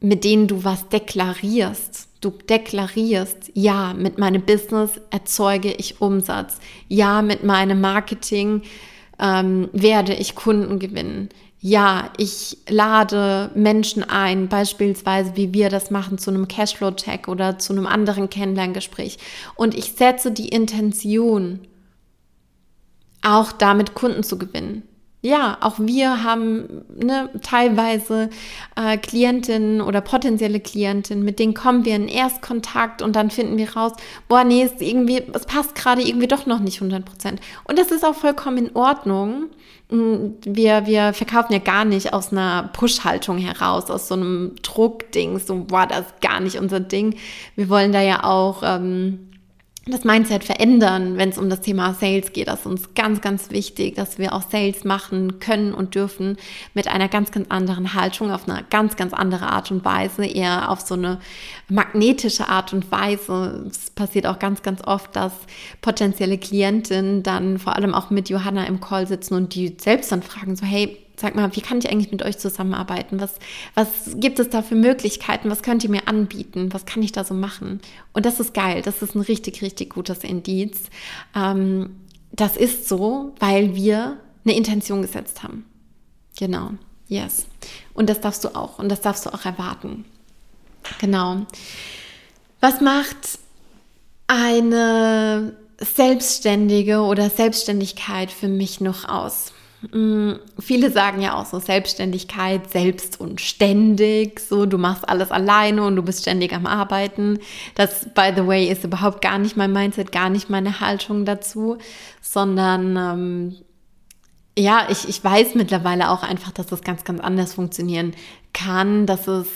mit 0.00 0.24
denen 0.24 0.46
du 0.46 0.64
was 0.64 0.88
deklarierst, 0.88 2.07
Du 2.20 2.30
deklarierst, 2.30 3.52
ja, 3.54 3.94
mit 3.94 4.18
meinem 4.18 4.42
Business 4.42 5.00
erzeuge 5.10 5.72
ich 5.72 6.00
Umsatz. 6.00 6.58
Ja, 6.88 7.22
mit 7.22 7.44
meinem 7.44 7.80
Marketing 7.80 8.62
ähm, 9.20 9.68
werde 9.72 10.14
ich 10.14 10.34
Kunden 10.34 10.78
gewinnen. 10.80 11.28
Ja, 11.60 12.12
ich 12.16 12.58
lade 12.68 13.50
Menschen 13.54 14.02
ein, 14.04 14.48
beispielsweise 14.48 15.36
wie 15.36 15.52
wir 15.52 15.70
das 15.70 15.90
machen, 15.90 16.18
zu 16.18 16.30
einem 16.30 16.48
Cashflow-Check 16.48 17.28
oder 17.28 17.58
zu 17.58 17.72
einem 17.72 17.86
anderen 17.86 18.30
Kennenlerngespräch. 18.30 19.18
Und 19.54 19.76
ich 19.76 19.92
setze 19.92 20.30
die 20.30 20.48
Intention, 20.48 21.60
auch 23.22 23.52
damit 23.52 23.94
Kunden 23.94 24.22
zu 24.22 24.38
gewinnen 24.38 24.82
ja, 25.20 25.58
auch 25.60 25.80
wir 25.80 26.22
haben 26.22 26.84
ne, 26.94 27.28
teilweise 27.42 28.30
äh, 28.76 28.96
Klientinnen 28.96 29.80
oder 29.80 30.00
potenzielle 30.00 30.60
Klientinnen, 30.60 31.24
mit 31.24 31.40
denen 31.40 31.54
kommen 31.54 31.84
wir 31.84 31.96
in 31.96 32.06
Erstkontakt 32.06 33.02
und 33.02 33.16
dann 33.16 33.30
finden 33.30 33.58
wir 33.58 33.74
raus, 33.74 33.92
boah, 34.28 34.44
nee, 34.44 34.62
es 34.62 34.80
irgendwie, 34.80 35.24
es 35.32 35.44
passt 35.44 35.74
gerade 35.74 36.02
irgendwie 36.02 36.28
doch 36.28 36.46
noch 36.46 36.60
nicht 36.60 36.76
100 36.76 37.04
Prozent. 37.04 37.40
Und 37.64 37.80
das 37.80 37.90
ist 37.90 38.04
auch 38.04 38.14
vollkommen 38.14 38.58
in 38.58 38.76
Ordnung. 38.76 39.46
Mm, 39.90 40.34
wir, 40.44 40.86
wir 40.86 41.12
verkaufen 41.12 41.52
ja 41.52 41.58
gar 41.58 41.84
nicht 41.84 42.12
aus 42.12 42.30
einer 42.30 42.70
Push-Haltung 42.72 43.38
heraus, 43.38 43.90
aus 43.90 44.06
so 44.06 44.14
einem 44.14 44.54
Druckding, 44.62 45.40
so, 45.40 45.64
boah, 45.64 45.88
das 45.88 46.00
ist 46.02 46.20
gar 46.20 46.38
nicht 46.38 46.58
unser 46.60 46.78
Ding. 46.78 47.16
Wir 47.56 47.68
wollen 47.68 47.90
da 47.90 48.02
ja 48.02 48.22
auch, 48.22 48.62
ähm, 48.64 49.28
das 49.86 50.04
Mindset 50.04 50.44
verändern, 50.44 51.16
wenn 51.16 51.30
es 51.30 51.38
um 51.38 51.48
das 51.48 51.60
Thema 51.60 51.94
Sales 51.94 52.32
geht. 52.32 52.48
Das 52.48 52.60
ist 52.60 52.66
uns 52.66 52.94
ganz, 52.94 53.20
ganz 53.20 53.50
wichtig, 53.50 53.94
dass 53.94 54.18
wir 54.18 54.34
auch 54.34 54.42
Sales 54.42 54.84
machen 54.84 55.40
können 55.40 55.72
und 55.72 55.94
dürfen 55.94 56.36
mit 56.74 56.88
einer 56.88 57.08
ganz, 57.08 57.30
ganz 57.30 57.46
anderen 57.50 57.94
Haltung, 57.94 58.30
auf 58.30 58.48
eine 58.48 58.64
ganz, 58.68 58.96
ganz 58.96 59.12
andere 59.12 59.46
Art 59.46 59.70
und 59.70 59.84
Weise, 59.84 60.26
eher 60.26 60.70
auf 60.70 60.80
so 60.80 60.94
eine 60.94 61.20
magnetische 61.68 62.48
Art 62.48 62.72
und 62.72 62.90
Weise. 62.92 63.66
Es 63.70 63.90
passiert 63.90 64.26
auch 64.26 64.38
ganz, 64.38 64.62
ganz 64.62 64.82
oft, 64.86 65.14
dass 65.16 65.32
potenzielle 65.80 66.38
Klientinnen 66.38 67.22
dann 67.22 67.58
vor 67.58 67.76
allem 67.76 67.94
auch 67.94 68.10
mit 68.10 68.28
Johanna 68.28 68.64
im 68.64 68.80
Call 68.80 69.06
sitzen 69.06 69.34
und 69.34 69.54
die 69.54 69.76
selbst 69.80 70.12
dann 70.12 70.22
fragen 70.22 70.56
so, 70.56 70.66
hey, 70.66 70.98
sag 71.20 71.34
mal, 71.34 71.54
wie 71.56 71.60
kann 71.60 71.78
ich 71.78 71.90
eigentlich 71.90 72.12
mit 72.12 72.22
euch 72.22 72.38
zusammenarbeiten? 72.38 73.20
Was, 73.20 73.34
was 73.74 73.88
gibt 74.14 74.38
es 74.38 74.50
da 74.50 74.62
für 74.62 74.74
Möglichkeiten? 74.74 75.50
Was 75.50 75.62
könnt 75.62 75.84
ihr 75.84 75.90
mir 75.90 76.06
anbieten? 76.06 76.72
Was 76.72 76.86
kann 76.86 77.02
ich 77.02 77.12
da 77.12 77.24
so 77.24 77.34
machen? 77.34 77.80
Und 78.12 78.26
das 78.26 78.40
ist 78.40 78.54
geil. 78.54 78.82
Das 78.82 79.02
ist 79.02 79.14
ein 79.14 79.22
richtig, 79.22 79.62
richtig 79.62 79.90
gutes 79.90 80.18
Indiz. 80.24 80.90
Ähm, 81.34 81.96
das 82.32 82.56
ist 82.56 82.88
so, 82.88 83.34
weil 83.40 83.74
wir 83.74 84.18
eine 84.44 84.56
Intention 84.56 85.02
gesetzt 85.02 85.42
haben. 85.42 85.64
Genau. 86.38 86.72
Yes. 87.08 87.46
Und 87.94 88.08
das 88.08 88.20
darfst 88.20 88.44
du 88.44 88.54
auch. 88.54 88.78
Und 88.78 88.90
das 88.90 89.00
darfst 89.00 89.26
du 89.26 89.30
auch 89.30 89.44
erwarten. 89.44 90.04
Genau. 91.00 91.46
Was 92.60 92.80
macht 92.80 93.38
eine 94.26 95.56
Selbstständige 95.80 97.00
oder 97.00 97.30
Selbstständigkeit 97.30 98.30
für 98.30 98.48
mich 98.48 98.80
noch 98.80 99.08
aus? 99.08 99.52
Mm, 99.92 100.32
viele 100.58 100.90
sagen 100.90 101.20
ja 101.20 101.38
auch 101.38 101.46
so 101.46 101.60
Selbstständigkeit, 101.60 102.68
selbst 102.70 103.20
und 103.20 103.40
ständig, 103.40 104.40
so 104.40 104.66
du 104.66 104.76
machst 104.76 105.08
alles 105.08 105.30
alleine 105.30 105.84
und 105.84 105.94
du 105.94 106.02
bist 106.02 106.22
ständig 106.22 106.52
am 106.52 106.66
Arbeiten. 106.66 107.38
Das, 107.76 108.06
by 108.12 108.32
the 108.34 108.46
way, 108.46 108.66
ist 108.68 108.82
überhaupt 108.82 109.22
gar 109.22 109.38
nicht 109.38 109.56
mein 109.56 109.72
Mindset, 109.72 110.10
gar 110.10 110.30
nicht 110.30 110.50
meine 110.50 110.80
Haltung 110.80 111.24
dazu, 111.24 111.78
sondern 112.20 112.96
ähm, 112.96 113.56
ja, 114.58 114.88
ich, 114.90 115.08
ich 115.08 115.22
weiß 115.22 115.54
mittlerweile 115.54 116.10
auch 116.10 116.24
einfach, 116.24 116.50
dass 116.50 116.66
das 116.66 116.82
ganz, 116.82 117.04
ganz 117.04 117.20
anders 117.20 117.54
funktionieren 117.54 118.14
kann, 118.52 119.06
dass 119.06 119.28
es 119.28 119.46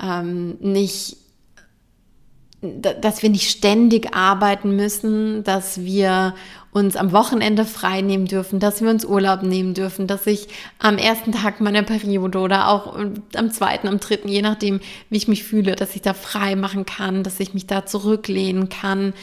ähm, 0.00 0.58
nicht 0.60 1.16
dass 2.62 3.22
wir 3.22 3.30
nicht 3.30 3.50
ständig 3.50 4.14
arbeiten 4.14 4.76
müssen, 4.76 5.44
dass 5.44 5.82
wir 5.82 6.34
uns 6.76 6.94
am 6.94 7.12
Wochenende 7.12 7.64
frei 7.64 8.02
nehmen 8.02 8.26
dürfen, 8.26 8.60
dass 8.60 8.82
wir 8.82 8.90
uns 8.90 9.06
Urlaub 9.06 9.42
nehmen 9.42 9.72
dürfen, 9.72 10.06
dass 10.06 10.26
ich 10.26 10.48
am 10.78 10.98
ersten 10.98 11.32
Tag 11.32 11.62
meiner 11.62 11.82
Periode 11.82 12.38
oder 12.38 12.68
auch 12.68 12.98
am 13.34 13.50
zweiten, 13.50 13.88
am 13.88 13.98
dritten, 13.98 14.28
je 14.28 14.42
nachdem, 14.42 14.80
wie 15.08 15.16
ich 15.16 15.26
mich 15.26 15.42
fühle, 15.42 15.74
dass 15.74 15.96
ich 15.96 16.02
da 16.02 16.12
frei 16.12 16.54
machen 16.54 16.84
kann, 16.84 17.22
dass 17.22 17.40
ich 17.40 17.54
mich 17.54 17.66
da 17.66 17.86
zurücklehnen 17.86 18.68
kann. 18.68 19.14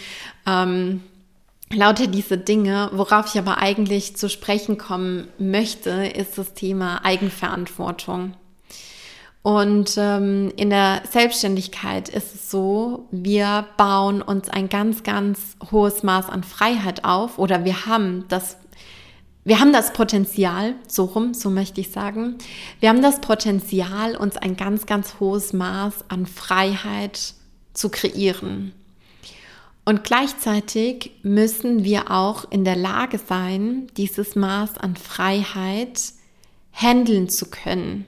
Ähm, 0.47 1.03
lauter 1.71 2.07
diese 2.07 2.39
Dinge, 2.39 2.89
worauf 2.91 3.27
ich 3.27 3.39
aber 3.39 3.59
eigentlich 3.59 4.17
zu 4.17 4.31
sprechen 4.31 4.79
kommen 4.79 5.27
möchte, 5.37 5.91
ist 5.91 6.39
das 6.39 6.55
Thema 6.55 7.05
Eigenverantwortung. 7.05 8.33
Und 9.43 9.95
ähm, 9.97 10.53
in 10.55 10.69
der 10.69 11.03
Selbstständigkeit 11.11 12.07
ist 12.07 12.33
es 12.33 12.49
so, 12.49 13.07
wir 13.11 13.67
bauen 13.75 14.21
uns 14.21 14.47
ein 14.47 14.69
ganz, 14.69 15.03
ganz 15.03 15.57
hohes 15.69 16.01
Maß 16.01 16.29
an 16.29 16.43
Freiheit 16.43 17.03
auf 17.03 17.37
oder 17.37 17.65
wir 17.65 17.85
haben 17.85 18.23
das, 18.29 18.55
wir 19.43 19.59
haben 19.59 19.73
das 19.73 19.91
Potenzial, 19.91 20.75
so 20.87 21.03
rum, 21.03 21.33
so 21.33 21.49
möchte 21.49 21.81
ich 21.81 21.91
sagen, 21.91 22.37
wir 22.79 22.87
haben 22.87 23.01
das 23.01 23.19
Potenzial, 23.19 24.15
uns 24.15 24.37
ein 24.37 24.55
ganz, 24.55 24.85
ganz 24.85 25.15
hohes 25.19 25.51
Maß 25.51 26.05
an 26.07 26.25
Freiheit 26.25 27.33
zu 27.73 27.89
kreieren. 27.89 28.71
Und 29.83 30.05
gleichzeitig 30.05 31.11
müssen 31.23 31.83
wir 31.83 32.11
auch 32.11 32.49
in 32.49 32.63
der 32.63 32.77
Lage 32.77 33.19
sein, 33.19 33.87
dieses 33.97 34.37
Maß 34.37 34.77
an 34.77 34.95
Freiheit 34.95 36.13
handeln 36.71 37.27
zu 37.27 37.47
können. 37.47 38.05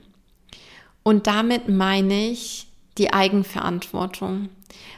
Und 1.08 1.28
damit 1.28 1.70
meine 1.70 2.30
ich 2.30 2.66
die 2.98 3.14
Eigenverantwortung, 3.14 4.50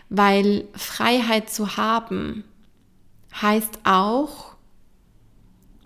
weil 0.08 0.66
Freiheit 0.74 1.50
zu 1.50 1.76
haben 1.76 2.46
heißt 3.42 3.80
auch, 3.84 4.54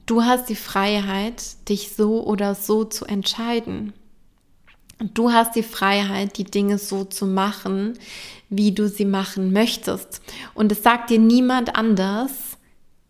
du 0.05 0.21
hast 0.21 0.47
die 0.47 0.55
Freiheit, 0.55 1.67
dich 1.67 1.95
so 1.95 2.23
oder 2.23 2.53
so 2.53 2.83
zu 2.83 3.05
entscheiden. 3.05 3.93
Du 5.15 5.31
hast 5.31 5.55
die 5.55 5.63
Freiheit, 5.63 6.37
die 6.37 6.43
Dinge 6.43 6.77
so 6.77 7.03
zu 7.03 7.25
machen, 7.25 7.97
wie 8.47 8.73
du 8.73 8.87
sie 8.87 9.05
machen 9.05 9.51
möchtest. 9.51 10.21
Und 10.53 10.71
es 10.71 10.83
sagt 10.83 11.09
dir 11.09 11.17
niemand 11.17 11.75
anders, 11.75 12.31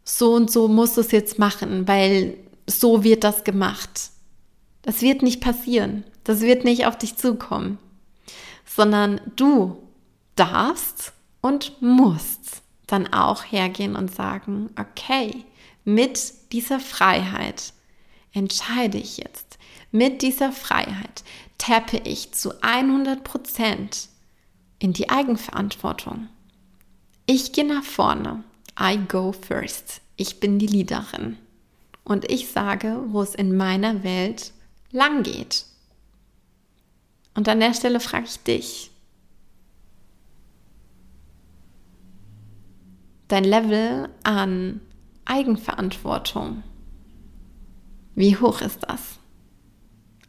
so 0.05 0.33
und 0.33 0.49
so 0.49 0.69
musst 0.69 0.95
du 0.95 1.01
es 1.01 1.11
jetzt 1.11 1.37
machen, 1.39 1.89
weil 1.89 2.37
so 2.67 3.03
wird 3.03 3.25
das 3.25 3.43
gemacht. 3.43 4.11
Das 4.83 5.01
wird 5.01 5.23
nicht 5.23 5.41
passieren. 5.41 6.05
Das 6.23 6.41
wird 6.41 6.63
nicht 6.63 6.85
auf 6.85 6.97
dich 6.97 7.15
zukommen, 7.15 7.79
sondern 8.65 9.21
du 9.35 9.77
darfst 10.35 11.13
und 11.41 11.81
musst 11.81 12.61
dann 12.87 13.11
auch 13.11 13.43
hergehen 13.43 13.95
und 13.95 14.13
sagen, 14.13 14.69
okay, 14.79 15.45
mit 15.83 16.33
dieser 16.51 16.79
Freiheit 16.79 17.73
entscheide 18.33 18.97
ich 18.97 19.17
jetzt, 19.17 19.57
mit 19.91 20.21
dieser 20.21 20.51
Freiheit 20.51 21.23
tappe 21.57 21.97
ich 21.97 22.33
zu 22.33 22.53
100 22.61 23.23
Prozent 23.23 24.09
in 24.79 24.93
die 24.93 25.09
Eigenverantwortung. 25.09 26.27
Ich 27.25 27.53
gehe 27.53 27.65
nach 27.65 27.83
vorne. 27.83 28.43
I 28.79 28.97
go 28.97 29.31
first. 29.31 30.01
Ich 30.15 30.39
bin 30.39 30.59
die 30.59 30.67
Leaderin. 30.67 31.37
Und 32.03 32.29
ich 32.31 32.49
sage, 32.49 32.99
wo 33.07 33.21
es 33.21 33.35
in 33.35 33.55
meiner 33.55 34.03
Welt 34.03 34.53
lang 34.91 35.23
geht. 35.23 35.65
Und 37.33 37.47
an 37.47 37.59
der 37.59 37.73
Stelle 37.73 37.99
frage 37.99 38.25
ich 38.25 38.39
dich, 38.43 38.91
dein 43.27 43.43
Level 43.45 44.09
an 44.23 44.81
Eigenverantwortung, 45.25 46.63
wie 48.15 48.35
hoch 48.35 48.61
ist 48.61 48.79
das? 48.87 49.19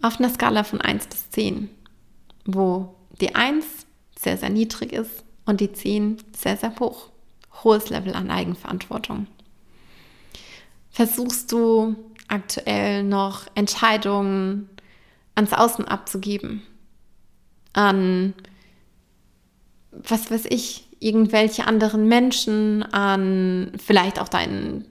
Auf 0.01 0.19
einer 0.19 0.31
Skala 0.31 0.63
von 0.65 0.81
1 0.81 1.09
bis 1.09 1.31
10, 1.31 1.69
wo 2.45 2.95
die 3.21 3.35
1 3.35 3.67
sehr, 4.19 4.37
sehr 4.37 4.51
niedrig 4.51 4.93
ist 4.93 5.25
und 5.45 5.61
die 5.61 5.73
10 5.73 6.19
sehr, 6.37 6.57
sehr 6.57 6.79
hoch. 6.79 7.11
Hohes 7.65 7.91
Level 7.91 8.15
an 8.15 8.31
Eigenverantwortung. 8.31 9.27
Versuchst 10.91 11.53
du 11.53 11.97
aktuell 12.29 13.03
noch 13.03 13.47
Entscheidungen 13.55 14.69
ans 15.35 15.53
Außen 15.53 15.87
abzugeben? 15.87 16.63
An, 17.73 18.35
was 19.91 20.31
weiß 20.31 20.47
ich, 20.49 20.87
irgendwelche 21.01 21.67
anderen 21.67 22.07
Menschen, 22.09 22.83
an 22.93 23.73
vielleicht 23.85 24.21
auch 24.21 24.29
deinen, 24.29 24.85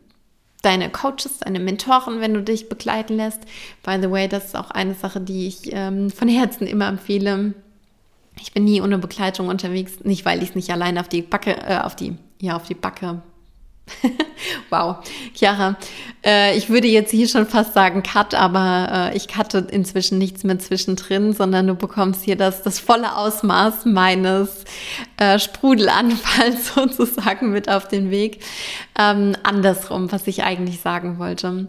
deine 0.61 0.89
Coaches, 0.89 1.39
deine 1.39 1.59
Mentoren, 1.59 2.19
wenn 2.19 2.33
du 2.33 2.43
dich 2.43 2.69
begleiten 2.69 3.15
lässt. 3.15 3.41
By 3.83 3.97
the 4.01 4.11
way, 4.11 4.27
das 4.27 4.45
ist 4.45 4.55
auch 4.55 4.71
eine 4.71 4.93
Sache, 4.93 5.21
die 5.21 5.47
ich 5.47 5.73
ähm, 5.73 6.09
von 6.11 6.27
Herzen 6.27 6.67
immer 6.67 6.87
empfehle. 6.87 7.53
Ich 8.39 8.53
bin 8.53 8.65
nie 8.65 8.81
ohne 8.81 8.97
Begleitung 8.97 9.47
unterwegs, 9.47 10.03
nicht 10.03 10.25
weil 10.25 10.41
ich 10.43 10.49
es 10.49 10.55
nicht 10.55 10.71
allein 10.71 10.97
auf 10.97 11.07
die 11.07 11.21
Backe, 11.21 11.55
äh, 11.57 11.79
auf 11.79 11.95
die, 11.95 12.15
ja, 12.39 12.55
auf 12.55 12.67
die 12.67 12.75
Backe 12.75 13.21
wow, 14.69 14.97
Chiara, 15.33 15.77
äh, 16.25 16.57
ich 16.57 16.69
würde 16.69 16.87
jetzt 16.87 17.11
hier 17.11 17.27
schon 17.27 17.45
fast 17.45 17.73
sagen 17.73 18.03
Cut, 18.03 18.33
aber 18.33 19.11
äh, 19.11 19.17
ich 19.17 19.27
cutte 19.27 19.67
inzwischen 19.71 20.17
nichts 20.17 20.43
mehr 20.43 20.59
zwischendrin, 20.59 21.33
sondern 21.33 21.67
du 21.67 21.75
bekommst 21.75 22.23
hier 22.23 22.35
das, 22.35 22.63
das 22.63 22.79
volle 22.79 23.15
Ausmaß 23.15 23.85
meines 23.85 24.65
äh, 25.17 25.39
Sprudelanfalls 25.39 26.75
sozusagen 26.75 27.51
mit 27.51 27.69
auf 27.69 27.87
den 27.87 28.11
Weg. 28.11 28.43
Ähm, 28.97 29.35
andersrum, 29.43 30.11
was 30.11 30.27
ich 30.27 30.43
eigentlich 30.43 30.81
sagen 30.81 31.19
wollte. 31.19 31.67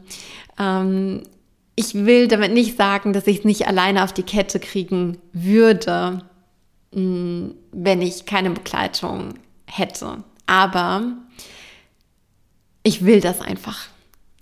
Ähm, 0.59 1.23
ich 1.75 1.95
will 1.95 2.29
damit 2.29 2.53
nicht 2.53 2.77
sagen, 2.77 3.13
dass 3.13 3.27
ich 3.27 3.39
es 3.39 3.45
nicht 3.45 3.67
alleine 3.67 4.05
auf 4.05 4.13
die 4.13 4.23
Kette 4.23 4.61
kriegen 4.61 5.19
würde, 5.33 6.23
mh, 6.93 7.01
mm, 7.01 7.55
wenn 7.73 8.03
ich 8.03 8.27
keine 8.27 8.51
Begleitung 8.51 9.35
hätte. 9.67 10.25
Aber 10.47 11.03
ich 12.83 13.05
will 13.05 13.21
das 13.21 13.41
einfach. 13.41 13.87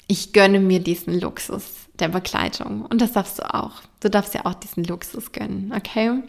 Ich 0.07 0.33
gönne 0.33 0.61
mir 0.61 0.81
diesen 0.81 1.21
Luxus 1.21 1.63
der 1.99 2.09
Begleitung. 2.09 2.87
Und 2.87 3.01
das 3.01 3.13
darfst 3.13 3.39
du 3.39 3.55
auch. 3.55 3.73
Du 4.01 4.09
darfst 4.11 4.35
ja 4.35 4.47
auch 4.47 4.55
diesen 4.55 4.85
Luxus 4.85 5.33
gönnen, 5.33 5.73
okay? 5.77 6.23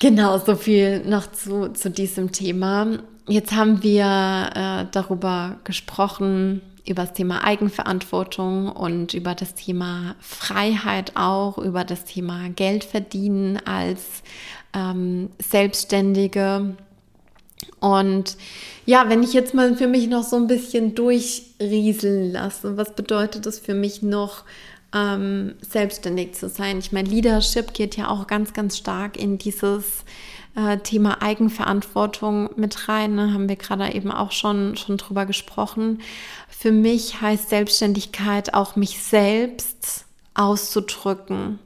Genau, 0.00 0.38
so 0.38 0.56
viel 0.56 1.04
noch 1.04 1.30
zu, 1.30 1.72
zu 1.72 1.90
diesem 1.90 2.32
Thema. 2.32 2.98
Jetzt 3.28 3.52
haben 3.52 3.82
wir 3.82 4.50
äh, 4.54 4.86
darüber 4.90 5.58
gesprochen, 5.62 6.60
über 6.84 7.02
das 7.02 7.12
Thema 7.12 7.44
Eigenverantwortung 7.44 8.68
und 8.68 9.14
über 9.14 9.34
das 9.34 9.54
Thema 9.54 10.16
Freiheit 10.18 11.12
auch, 11.14 11.58
über 11.58 11.84
das 11.84 12.04
Thema 12.04 12.48
Geld 12.48 12.82
verdienen 12.82 13.60
als 13.64 14.24
ähm, 14.74 15.30
Selbstständige. 15.38 16.76
Und 17.80 18.36
ja, 18.86 19.08
wenn 19.08 19.22
ich 19.22 19.32
jetzt 19.32 19.54
mal 19.54 19.76
für 19.76 19.86
mich 19.86 20.08
noch 20.08 20.24
so 20.24 20.36
ein 20.36 20.46
bisschen 20.46 20.94
durchrieseln 20.94 22.32
lasse, 22.32 22.76
was 22.76 22.94
bedeutet 22.94 23.46
es 23.46 23.58
für 23.58 23.74
mich 23.74 24.02
noch, 24.02 24.44
ähm, 24.94 25.54
selbstständig 25.60 26.34
zu 26.34 26.48
sein? 26.48 26.78
Ich 26.78 26.92
meine, 26.92 27.08
Leadership 27.08 27.74
geht 27.74 27.96
ja 27.96 28.08
auch 28.08 28.26
ganz, 28.26 28.52
ganz 28.52 28.76
stark 28.76 29.16
in 29.16 29.38
dieses 29.38 30.04
äh, 30.54 30.78
Thema 30.78 31.22
Eigenverantwortung 31.22 32.50
mit 32.56 32.88
rein. 32.88 33.14
Ne? 33.14 33.32
Haben 33.32 33.48
wir 33.48 33.56
gerade 33.56 33.92
eben 33.94 34.10
auch 34.10 34.32
schon, 34.32 34.76
schon 34.76 34.96
drüber 34.96 35.26
gesprochen. 35.26 36.00
Für 36.48 36.72
mich 36.72 37.20
heißt 37.20 37.48
Selbstständigkeit 37.48 38.54
auch 38.54 38.76
mich 38.76 39.02
selbst 39.02 40.04
auszudrücken 40.34 41.58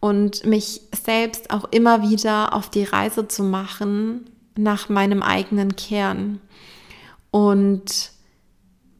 und 0.00 0.44
mich 0.46 0.80
selbst 0.92 1.50
auch 1.50 1.64
immer 1.70 2.08
wieder 2.08 2.54
auf 2.54 2.70
die 2.70 2.84
Reise 2.84 3.28
zu 3.28 3.42
machen, 3.42 4.29
nach 4.56 4.88
meinem 4.88 5.22
eigenen 5.22 5.76
Kern. 5.76 6.40
Und 7.30 8.10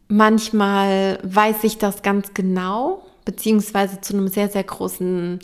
manchmal 0.09 1.19
weiß 1.23 1.65
ich 1.65 1.79
das 1.79 2.03
ganz 2.03 2.35
genau, 2.35 3.07
beziehungsweise 3.25 4.01
zu 4.01 4.15
einem 4.15 4.29
sehr, 4.29 4.49
sehr 4.49 4.65
großen 4.65 5.41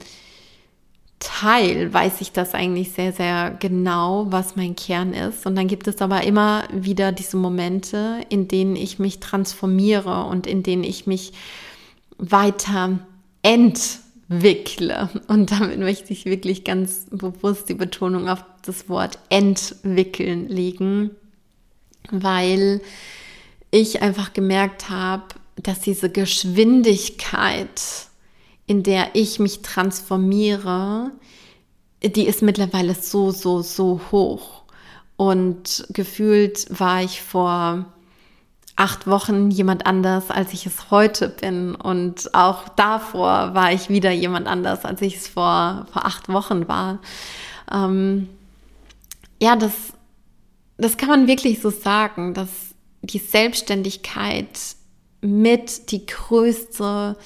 Teil 1.19 1.93
weiß 1.95 2.21
ich 2.21 2.33
das 2.33 2.53
eigentlich 2.55 2.93
sehr, 2.93 3.13
sehr 3.13 3.57
genau, 3.59 4.27
was 4.29 4.55
mein 4.55 4.77
Kern 4.77 5.15
ist. 5.15 5.47
Und 5.47 5.57
dann 5.57 5.67
gibt 5.67 5.89
es 5.89 6.03
aber 6.03 6.25
immer 6.25 6.65
wieder 6.71 7.11
diese 7.11 7.39
Momente, 7.39 8.21
in 8.29 8.49
denen 8.49 8.77
ich 8.77 8.99
mich 8.99 9.19
transformiere 9.19 10.25
und 10.25 10.47
in 10.47 10.63
denen 10.63 10.85
ich 10.85 11.07
mich 11.07 11.33
weiter 12.19 12.99
ent 13.43 14.01
entwickle. 14.29 15.09
Und 15.29 15.51
damit 15.53 15.79
möchte 15.79 16.13
ich 16.13 16.25
wirklich 16.25 16.65
ganz 16.65 17.07
bewusst 17.11 17.69
die 17.69 17.75
Betonung 17.75 18.29
auf 18.29 18.45
das 18.63 18.89
Wort 18.89 19.19
entwickeln 19.29 20.49
legen, 20.49 21.11
weil 22.11 22.81
ich 23.71 24.03
einfach 24.03 24.33
gemerkt 24.33 24.91
habe, 24.91 25.25
dass 25.57 25.81
diese 25.81 26.11
Geschwindigkeit, 26.11 27.81
in 28.67 28.83
der 28.83 29.11
ich 29.15 29.39
mich 29.39 29.63
transformiere, 29.63 31.13
die 32.03 32.27
ist 32.27 32.43
mittlerweile 32.43 32.95
so, 32.95 33.31
so, 33.31 33.63
so 33.63 34.01
hoch. 34.11 34.63
Und 35.17 35.87
gefühlt 35.91 36.67
war 36.79 37.03
ich 37.03 37.23
vor 37.23 37.87
acht 38.77 39.07
Wochen 39.07 39.51
jemand 39.51 39.87
anders, 39.87 40.31
als 40.31 40.53
ich 40.53 40.67
es 40.67 40.91
heute 40.91 41.31
bin. 41.31 41.75
Und 41.75 42.35
auch 42.35 42.69
davor 42.69 43.55
war 43.55 43.73
ich 43.73 43.89
wieder 43.89 44.11
jemand 44.11 44.47
anders, 44.47 44.85
als 44.85 45.01
ich 45.01 45.17
es 45.17 45.29
vor, 45.29 45.87
vor 45.93 46.05
acht 46.05 46.29
Wochen 46.29 46.69
war. 46.69 47.01
Ähm, 47.73 48.29
ja, 49.41 49.57
das, 49.57 49.73
das 50.77 50.99
kann 50.99 51.09
man 51.09 51.27
wirklich 51.27 51.61
so 51.61 51.71
sagen, 51.71 52.35
dass 52.35 52.51
die 53.01 53.19
Selbstständigkeit 53.19 54.47
mit 55.23 55.91
die 55.91 56.05
größte 56.07 57.17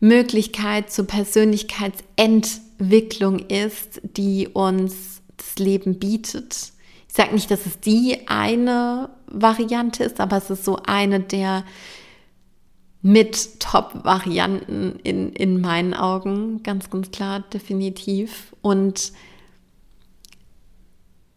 Möglichkeit 0.00 0.92
zur 0.92 1.06
Persönlichkeitsentwicklung 1.06 3.38
ist, 3.38 4.00
die 4.02 4.48
uns 4.48 5.22
das 5.36 5.56
Leben 5.58 5.98
bietet. 5.98 6.72
Ich 7.08 7.14
sage 7.14 7.34
nicht, 7.34 7.50
dass 7.50 7.66
es 7.66 7.80
die 7.80 8.28
eine 8.28 9.10
Variante 9.30 10.04
ist, 10.04 10.20
aber 10.20 10.36
es 10.36 10.50
ist 10.50 10.64
so 10.64 10.78
eine 10.86 11.20
der 11.20 11.64
mit 13.00 13.60
Top-Varianten 13.60 14.98
in, 15.02 15.32
in 15.32 15.60
meinen 15.60 15.94
Augen, 15.94 16.62
ganz, 16.62 16.90
ganz 16.90 17.10
klar, 17.10 17.40
definitiv. 17.40 18.54
Und 18.60 19.12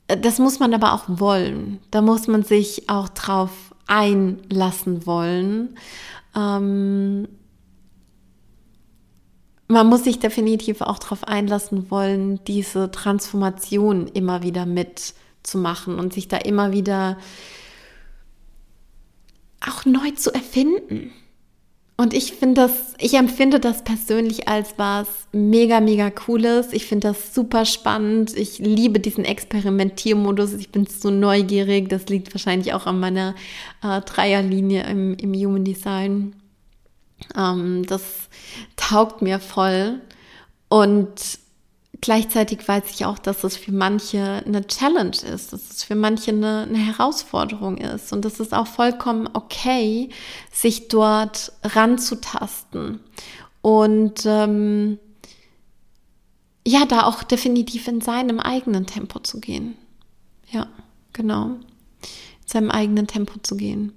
das 0.07 0.39
muss 0.39 0.59
man 0.59 0.73
aber 0.73 0.93
auch 0.93 1.03
wollen. 1.07 1.79
Da 1.91 2.01
muss 2.01 2.27
man 2.27 2.43
sich 2.43 2.89
auch 2.89 3.09
drauf 3.09 3.51
einlassen 3.87 5.05
wollen. 5.05 5.77
Ähm, 6.35 7.27
man 9.67 9.87
muss 9.87 10.03
sich 10.03 10.19
definitiv 10.19 10.81
auch 10.81 10.99
darauf 10.99 11.23
einlassen 11.23 11.89
wollen, 11.91 12.43
diese 12.45 12.91
Transformation 12.91 14.07
immer 14.07 14.43
wieder 14.43 14.65
mitzumachen 14.65 15.97
und 15.97 16.13
sich 16.13 16.27
da 16.27 16.37
immer 16.37 16.73
wieder 16.73 17.17
auch 19.65 19.85
neu 19.85 20.11
zu 20.11 20.33
erfinden. 20.33 21.11
Und 21.97 22.15
ich 22.15 22.33
finde 22.33 22.61
das, 22.61 22.95
ich 22.97 23.13
empfinde 23.13 23.59
das 23.59 23.83
persönlich 23.83 24.47
als 24.47 24.73
was 24.77 25.07
mega, 25.33 25.79
mega 25.79 26.09
cooles. 26.09 26.73
Ich 26.73 26.87
finde 26.87 27.09
das 27.09 27.35
super 27.35 27.63
spannend. 27.63 28.35
Ich 28.35 28.57
liebe 28.57 28.99
diesen 28.99 29.23
Experimentiermodus. 29.23 30.53
Ich 30.53 30.71
bin 30.71 30.87
so 30.87 31.11
neugierig. 31.11 31.89
Das 31.89 32.07
liegt 32.07 32.33
wahrscheinlich 32.33 32.73
auch 32.73 32.87
an 32.87 32.99
meiner 32.99 33.35
äh, 33.83 34.01
Dreierlinie 34.01 34.83
im, 34.89 35.13
im 35.13 35.33
Human 35.35 35.63
Design. 35.63 36.35
Ähm, 37.37 37.85
das 37.85 38.29
taugt 38.77 39.21
mir 39.21 39.39
voll. 39.39 40.01
Und 40.69 41.40
gleichzeitig 42.01 42.67
weiß 42.67 42.83
ich 42.91 43.05
auch, 43.05 43.19
dass 43.19 43.43
es 43.43 43.55
für 43.55 43.71
manche 43.71 44.43
eine 44.45 44.65
Challenge 44.65 45.15
ist, 45.15 45.53
dass 45.53 45.69
es 45.69 45.83
für 45.83 45.95
manche 45.95 46.31
eine, 46.31 46.63
eine 46.67 46.79
Herausforderung 46.79 47.77
ist 47.77 48.11
und 48.11 48.25
es 48.25 48.53
auch 48.53 48.67
vollkommen 48.67 49.29
okay, 49.33 50.09
sich 50.51 50.87
dort 50.87 51.53
ranzutasten 51.63 52.99
und 53.61 54.23
ähm, 54.25 54.99
ja, 56.65 56.85
da 56.85 57.03
auch 57.03 57.23
definitiv 57.23 57.87
in 57.87 58.01
seinem 58.01 58.39
eigenen 58.39 58.85
Tempo 58.85 59.19
zu 59.19 59.39
gehen. 59.39 59.77
Ja, 60.49 60.67
genau. 61.13 61.45
In 61.45 61.59
seinem 62.45 62.71
eigenen 62.71 63.07
Tempo 63.07 63.39
zu 63.41 63.55
gehen. 63.55 63.93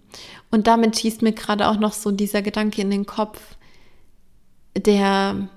Und 0.50 0.66
damit 0.66 0.98
schießt 0.98 1.22
mir 1.22 1.32
gerade 1.32 1.68
auch 1.68 1.78
noch 1.78 1.92
so 1.92 2.10
dieser 2.10 2.40
Gedanke 2.40 2.80
in 2.80 2.90
den 2.90 3.06
Kopf, 3.06 3.40
der 4.76 5.48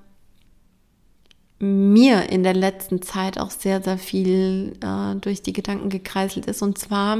mir 1.59 2.29
in 2.29 2.43
der 2.43 2.53
letzten 2.53 3.01
Zeit 3.01 3.39
auch 3.39 3.49
sehr, 3.49 3.81
sehr 3.81 3.97
viel 3.97 4.73
äh, 4.81 5.15
durch 5.15 5.41
die 5.41 5.53
Gedanken 5.53 5.89
gekreiselt 5.89 6.45
ist. 6.45 6.61
Und 6.61 6.77
zwar 6.77 7.17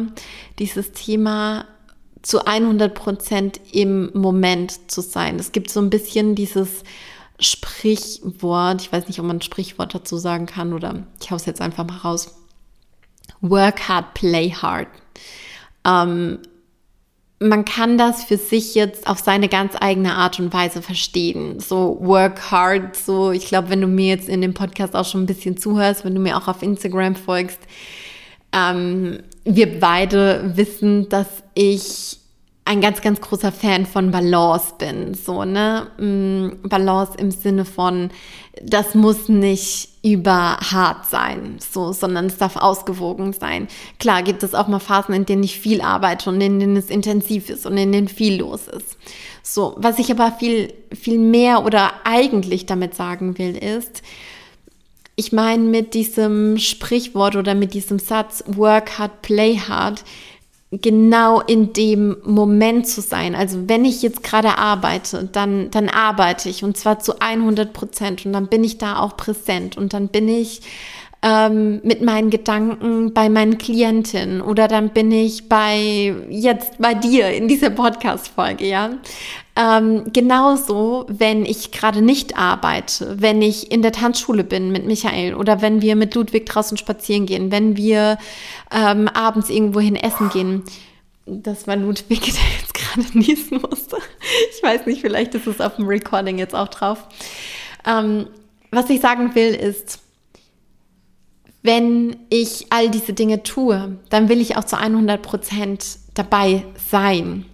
dieses 0.60 0.91
Thema 0.91 1.65
zu 2.21 2.45
100 2.45 2.93
Prozent 2.93 3.60
im 3.71 4.12
Moment 4.13 4.91
zu 4.91 5.02
sein. 5.02 5.39
Es 5.39 5.52
gibt 5.52 5.69
so 5.69 5.80
ein 5.80 5.89
bisschen 5.89 6.36
dieses 6.36 6.84
Sprichwort, 7.39 8.82
ich 8.82 8.91
weiß 8.91 9.08
nicht, 9.08 9.19
ob 9.19 9.26
man 9.26 9.38
ein 9.38 9.41
Sprichwort 9.41 9.93
dazu 9.93 10.17
sagen 10.17 10.45
kann 10.45 10.73
oder 10.73 11.04
ich 11.21 11.32
hau's 11.32 11.45
jetzt 11.45 11.62
einfach 11.62 11.86
mal 11.86 11.97
raus. 11.97 12.36
Work 13.41 13.88
hard, 13.88 14.13
play 14.13 14.52
hard. 14.52 14.88
Ähm, 15.86 16.39
man 17.39 17.65
kann 17.65 17.97
das 17.97 18.23
für 18.23 18.38
sich 18.38 18.73
jetzt 18.73 19.08
auf 19.08 19.19
seine 19.19 19.47
ganz 19.47 19.73
eigene 19.80 20.15
Art 20.15 20.39
und 20.39 20.52
Weise 20.54 20.82
verstehen. 20.82 21.60
So 21.60 21.97
work 22.02 22.52
hard, 22.52 22.95
so 22.95 23.32
ich 23.32 23.47
glaube, 23.47 23.69
wenn 23.69 23.82
du 23.82 23.88
mir 23.88 24.08
jetzt 24.08 24.28
in 24.28 24.41
dem 24.41 24.54
Podcast 24.54 24.95
auch 24.95 25.06
schon 25.06 25.23
ein 25.23 25.28
bisschen 25.28 25.58
zuhörst, 25.58 26.04
wenn 26.04 26.15
du 26.15 26.21
mir 26.21 26.38
auch 26.38 26.47
auf 26.47 26.63
Instagram 26.63 27.15
folgst, 27.15 27.60
ähm, 28.54 29.19
wir 29.43 29.80
beide 29.80 30.52
wissen, 30.56 31.10
dass 31.10 31.28
ich 31.54 32.17
ein 32.65 32.82
ganz, 32.82 33.02
ganz 33.02 33.21
großer 33.21 33.52
Fan 33.52 33.86
von 33.86 34.12
Balance 34.12 34.73
bin. 34.78 35.13
So, 35.13 35.45
ne? 35.45 35.88
Mm, 35.97 36.67
Balance 36.67 37.13
im 37.17 37.32
Sinne 37.32 37.65
von, 37.65 38.10
das 38.62 38.93
muss 38.93 39.30
nicht 39.30 39.89
über 40.13 40.58
hart 40.58 41.06
sein, 41.06 41.58
so, 41.60 41.91
sondern 41.91 42.28
es 42.28 42.38
darf 42.38 42.56
ausgewogen 42.56 43.34
sein. 43.34 43.67
Klar 44.00 44.24
gibt 44.24 44.43
es 44.43 44.54
auch 44.54 44.67
mal 44.67 44.80
Phasen, 44.80 45.13
in 45.13 45.26
denen 45.26 45.43
ich 45.43 45.60
viel 45.60 45.82
arbeite 45.82 46.30
und 46.30 46.41
in 46.41 46.60
denen 46.60 46.78
es 46.78 46.89
intensiv 46.89 47.50
ist 47.50 47.65
und 47.65 47.78
in 47.78 47.91
denen 47.91 48.08
viel 48.08 48.39
los 48.39 48.67
ist. 48.67 48.98
So, 49.43 49.76
was 49.78 50.00
ich 50.00 50.12
aber 50.12 50.32
viel, 50.32 50.74
viel 50.93 51.17
mehr 51.20 51.65
oder 51.65 51.91
eigentlich 52.04 52.65
damit 52.65 52.96
sagen 52.96 53.38
will, 53.38 53.56
ist, 53.56 54.02
ich 55.15 55.32
meine 55.32 55.63
mit 55.63 55.93
diesem 55.93 56.58
Sprichwort 56.58 57.36
oder 57.36 57.56
mit 57.56 57.74
diesem 57.74 57.98
Satz, 57.98 58.43
work 58.46 59.00
hard, 59.00 59.22
play 59.24 59.58
hard, 59.58 60.04
genau 60.71 61.39
in 61.41 61.71
dem 61.71 62.17
Moment 62.25 62.88
zu 62.88 63.01
sein. 63.01 63.36
Also 63.36 63.69
wenn 63.69 63.86
ich 63.86 64.01
jetzt 64.01 64.23
gerade 64.23 64.58
arbeite, 64.58 65.30
dann, 65.32 65.71
dann 65.71 65.89
arbeite 65.89 66.49
ich 66.49 66.63
und 66.63 66.75
zwar 66.75 66.99
zu 66.99 67.19
100 67.21 67.71
Prozent 67.71 68.25
und 68.25 68.34
dann 68.34 68.47
bin 68.47 68.63
ich 68.63 68.77
da 68.77 68.99
auch 68.99 69.15
präsent 69.15 69.77
und 69.77 69.93
dann 69.93 70.10
bin 70.10 70.27
ich 70.27 70.62
ähm, 71.23 71.80
mit 71.84 72.01
meinen 72.01 72.30
Gedanken 72.30 73.13
bei 73.13 73.30
meinen 73.30 73.58
Klientinnen 73.58 74.41
oder 74.41 74.67
dann 74.67 74.89
bin 74.89 75.12
ich 75.12 75.49
bei 75.49 76.13
jetzt 76.30 76.80
bei 76.80 76.93
dir 76.93 77.30
in 77.30 77.47
dieser 77.47 77.69
Podcast-Folge, 77.69 78.67
ja. 78.67 78.91
Ähm, 79.58 80.12
genauso, 80.13 81.06
wenn 81.08 81.43
ich 81.43 81.72
gerade 81.72 82.04
nicht 82.04 82.38
arbeite, 82.38 83.15
wenn 83.20 83.41
ich 83.41 83.72
in 83.72 83.82
der 83.82 83.91
Tanzschule 83.91 84.43
bin 84.43 84.72
mit 84.72 84.86
Michael 84.86 85.34
oder 85.34 85.63
wenn 85.63 85.82
wir 85.82 85.96
mit 85.96 86.13
Ludwig 86.13 86.46
draußen 86.46 86.78
spazieren 86.78 87.26
gehen, 87.26 87.52
wenn 87.52 87.76
wir 87.76 88.20
ähm, 88.72 89.08
abends 89.08 89.50
irgendwohin 89.50 89.96
essen 89.96 90.30
gehen. 90.30 90.63
Das 91.26 91.65
war 91.65 91.76
Ludwig, 91.76 92.22
der 92.22 92.60
jetzt 92.60 92.76
gerade 92.76 93.17
niesen 93.17 93.60
musste. 93.60 93.98
Ich 94.56 94.62
weiß 94.62 94.86
nicht, 94.86 95.02
vielleicht 95.02 95.34
ist 95.34 95.48
es 95.48 95.60
auf 95.60 95.78
dem 95.78 95.88
Recording 95.88 96.38
jetzt 96.38 96.54
auch 96.54 96.67
drauf. 96.67 97.08
Ähm, 97.84 98.28
was 98.70 98.91
ich 98.91 99.02
sagen 99.02 99.34
will, 99.34 99.56
ist, 99.56 100.00
wenn 101.63 102.15
ich 102.30 102.67
all 102.70 102.91
diese 102.91 103.13
Dinge 103.13 103.41
tue, 103.41 103.98
dann 104.12 104.30
will 104.30 104.39
ich 104.39 104.56
auch 104.56 104.65
zu 104.65 104.78
100 104.78 105.20
Prozent 105.20 105.98
dabei 106.13 106.63
sein. 106.91 107.46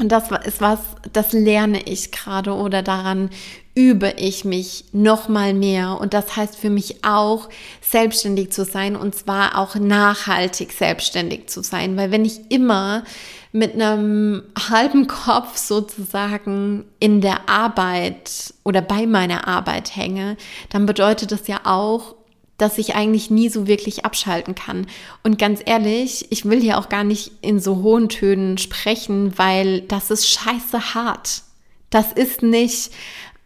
Und 0.00 0.08
das 0.08 0.30
ist 0.46 0.62
was, 0.62 0.78
das 1.12 1.32
lerne 1.32 1.82
ich 1.82 2.10
gerade 2.10 2.54
oder 2.54 2.82
daran 2.82 3.28
übe 3.74 4.14
ich 4.16 4.46
mich 4.46 4.86
noch 4.92 5.28
mal 5.28 5.52
mehr. 5.52 5.98
Und 6.00 6.14
das 6.14 6.36
heißt 6.36 6.56
für 6.56 6.70
mich 6.70 7.04
auch, 7.04 7.50
selbstständig 7.82 8.50
zu 8.50 8.64
sein 8.64 8.96
und 8.96 9.14
zwar 9.14 9.58
auch 9.58 9.74
nachhaltig 9.74 10.72
selbstständig 10.72 11.48
zu 11.48 11.62
sein. 11.62 11.98
Weil 11.98 12.10
wenn 12.10 12.24
ich 12.24 12.50
immer 12.50 13.04
mit 13.52 13.74
einem 13.74 14.42
halben 14.70 15.06
Kopf 15.06 15.58
sozusagen 15.58 16.86
in 16.98 17.20
der 17.20 17.48
Arbeit 17.48 18.54
oder 18.64 18.80
bei 18.80 19.06
meiner 19.06 19.46
Arbeit 19.48 19.96
hänge, 19.96 20.38
dann 20.70 20.86
bedeutet 20.86 21.30
das 21.30 21.46
ja 21.46 21.60
auch, 21.64 22.14
dass 22.60 22.78
ich 22.78 22.94
eigentlich 22.94 23.30
nie 23.30 23.48
so 23.48 23.66
wirklich 23.66 24.04
abschalten 24.04 24.54
kann. 24.54 24.86
Und 25.22 25.38
ganz 25.38 25.60
ehrlich, 25.64 26.26
ich 26.30 26.44
will 26.44 26.60
hier 26.60 26.78
auch 26.78 26.88
gar 26.88 27.04
nicht 27.04 27.32
in 27.40 27.58
so 27.60 27.82
hohen 27.82 28.08
Tönen 28.08 28.58
sprechen, 28.58 29.38
weil 29.38 29.82
das 29.82 30.10
ist 30.10 30.28
scheiße 30.28 30.94
hart. 30.94 31.42
Das 31.88 32.12
ist 32.12 32.42
nicht 32.42 32.90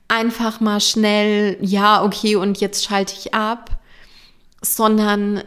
einfach 0.09 0.61
mal 0.61 0.81
schnell, 0.81 1.57
ja, 1.61 2.05
okay, 2.05 2.37
und 2.37 2.61
jetzt 2.61 2.85
schalte 2.85 3.15
ich 3.19 3.35
ab, 3.35 3.71
sondern 4.61 5.43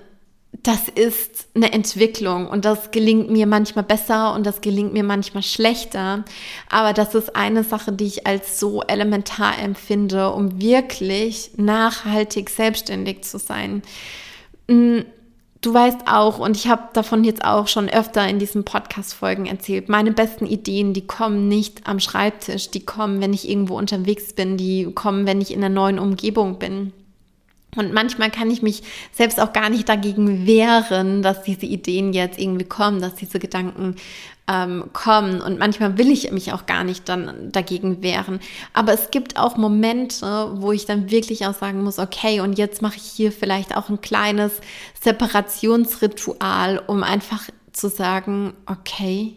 das 0.64 0.90
ist 0.90 1.48
eine 1.56 1.72
Entwicklung 1.72 2.48
und 2.48 2.66
das 2.66 2.92
gelingt 2.92 3.30
mir 3.30 3.48
manchmal 3.48 3.86
besser 3.86 4.34
und 4.34 4.46
das 4.46 4.62
gelingt 4.62 4.94
mir 4.94 5.04
manchmal 5.04 5.44
schlechter. 5.44 6.26
Aber 6.70 6.94
das 6.94 7.16
ist 7.16 7.36
eine 7.36 7.64
Sache, 7.64 7.92
die 7.92 8.06
ich 8.06 8.28
als 8.28 8.60
so 8.60 8.82
elementar 8.82 9.58
empfinde, 9.60 10.32
um 10.32 10.62
wirklich 10.62 11.52
nachhaltig 11.56 12.50
selbstständig 12.50 13.24
zu 13.24 13.40
sein. 13.40 13.82
Mm, 14.68 15.00
du 15.62 15.74
weißt 15.74 16.02
auch, 16.08 16.40
und 16.40 16.58
ich 16.58 16.68
habe 16.68 16.84
davon 16.94 17.24
jetzt 17.24 17.46
auch 17.46 17.68
schon 17.68 17.90
öfter 17.90 18.28
in 18.28 18.40
diesen 18.40 18.66
Podcast-Folgen 18.66 19.46
erzählt, 19.46 19.90
meine 19.90 20.12
besten 20.12 20.46
Ideen, 20.46 20.94
die 20.94 21.08
kommen 21.08 21.48
nicht 21.48 21.88
am 21.88 22.00
Schreibtisch, 22.00 22.72
die 22.72 22.86
kommen, 22.86 23.22
wenn 23.22 23.34
ich 23.34 23.50
irgendwo 23.50 23.78
unterwegs 23.78 24.34
bin, 24.34 24.58
die 24.58 24.92
kommen, 24.94 25.26
wenn 25.26 25.42
ich 25.42 25.52
in 25.52 25.64
einer 25.64 25.74
neuen 25.74 26.00
Umgebung 26.00 26.60
bin. 26.60 26.94
Und 27.76 27.94
manchmal 27.94 28.32
kann 28.32 28.50
ich 28.50 28.62
mich 28.62 28.84
selbst 29.12 29.40
auch 29.40 29.54
gar 29.54 29.70
nicht 29.70 29.88
dagegen 29.90 30.48
wehren, 30.48 31.22
dass 31.22 31.44
diese 31.44 31.66
Ideen 31.66 32.14
jetzt 32.14 32.40
irgendwie 32.40 32.66
kommen, 32.66 33.02
dass 33.02 33.16
diese 33.16 33.40
Gedanken 33.40 33.96
ähm, 34.48 34.86
kommen. 34.94 35.42
Und 35.42 35.60
manchmal 35.60 35.98
will 35.98 36.10
ich 36.10 36.32
mich 36.32 36.54
auch 36.54 36.66
gar 36.66 36.84
nicht 36.84 37.08
dann 37.10 37.52
dagegen 37.52 38.02
wehren. 38.02 38.40
Aber 38.74 38.94
es 38.94 39.12
gibt 39.12 39.38
auch 39.38 39.58
Momente, 39.58 40.52
wo 40.56 40.72
ich 40.72 40.86
dann 40.86 41.12
wirklich 41.12 41.46
auch 41.46 41.54
sagen 41.54 41.84
muss, 41.84 42.00
okay, 42.00 42.40
und 42.40 42.58
jetzt 42.58 42.82
mache 42.82 42.96
ich 42.98 43.04
hier 43.04 43.32
vielleicht 43.32 43.76
auch 43.76 43.90
ein 43.90 44.02
kleines 44.02 44.54
Separationsritual, 45.02 46.82
um 46.88 47.04
einfach 47.04 47.44
zu 47.74 47.90
sagen, 47.90 48.54
okay, 48.66 49.36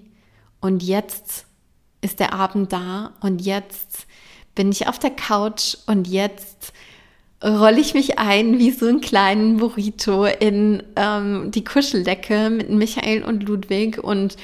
Und 0.60 0.82
jetzt 0.82 1.46
ist 2.02 2.20
der 2.20 2.34
Abend 2.34 2.72
da 2.72 3.12
und 3.20 3.40
jetzt 3.40 4.06
bin 4.54 4.70
ich 4.70 4.88
auf 4.88 4.98
der 4.98 5.10
Couch 5.10 5.76
und 5.86 6.06
jetzt 6.06 6.72
rolle 7.42 7.80
ich 7.80 7.94
mich 7.94 8.18
ein 8.18 8.58
wie 8.58 8.70
so 8.70 8.86
einen 8.86 9.00
kleinen 9.00 9.56
Burrito 9.56 10.26
in 10.26 10.82
ähm, 10.96 11.50
die 11.50 11.64
Kuscheldecke 11.64 12.50
mit 12.50 12.70
Michael 12.70 13.22
und 13.22 13.42
Ludwig 13.44 13.98
und 14.02 14.36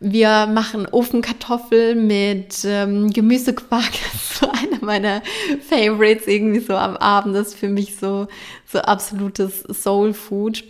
wir 0.00 0.46
machen 0.46 0.86
Ofenkartoffel 0.86 1.96
mit 1.96 2.64
ähm, 2.64 3.10
Gemüsequark. 3.10 3.90
Das 4.12 4.14
ist 4.14 4.38
so 4.38 4.48
einer 4.50 4.84
meiner 4.84 5.22
Favorites 5.68 6.26
irgendwie 6.26 6.60
so 6.60 6.74
am 6.76 6.96
Abend. 6.96 7.34
Das 7.34 7.48
ist 7.48 7.58
für 7.58 7.68
mich 7.68 7.96
so, 7.96 8.28
so 8.70 8.78
absolutes 8.78 9.64
Soul 9.72 10.14
Food. 10.14 10.62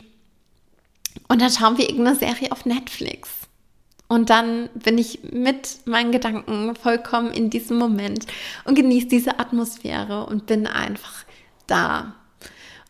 Und 1.29 1.43
dann 1.43 1.51
schauen 1.51 1.77
wir 1.77 1.89
irgendeine 1.89 2.17
Serie 2.17 2.51
auf 2.53 2.65
Netflix. 2.65 3.29
Und 4.09 4.31
dann 4.31 4.71
bin 4.75 4.97
ich 4.97 5.21
mit 5.31 5.81
meinen 5.85 6.11
Gedanken 6.11 6.75
vollkommen 6.75 7.31
in 7.31 7.51
diesem 7.51 7.77
Moment 7.77 8.27
und 8.65 8.75
genieße 8.75 9.09
diese 9.09 9.39
Atmosphäre 9.39 10.25
und 10.25 10.47
bin 10.47 10.67
einfach 10.67 11.27
da. 11.69 12.15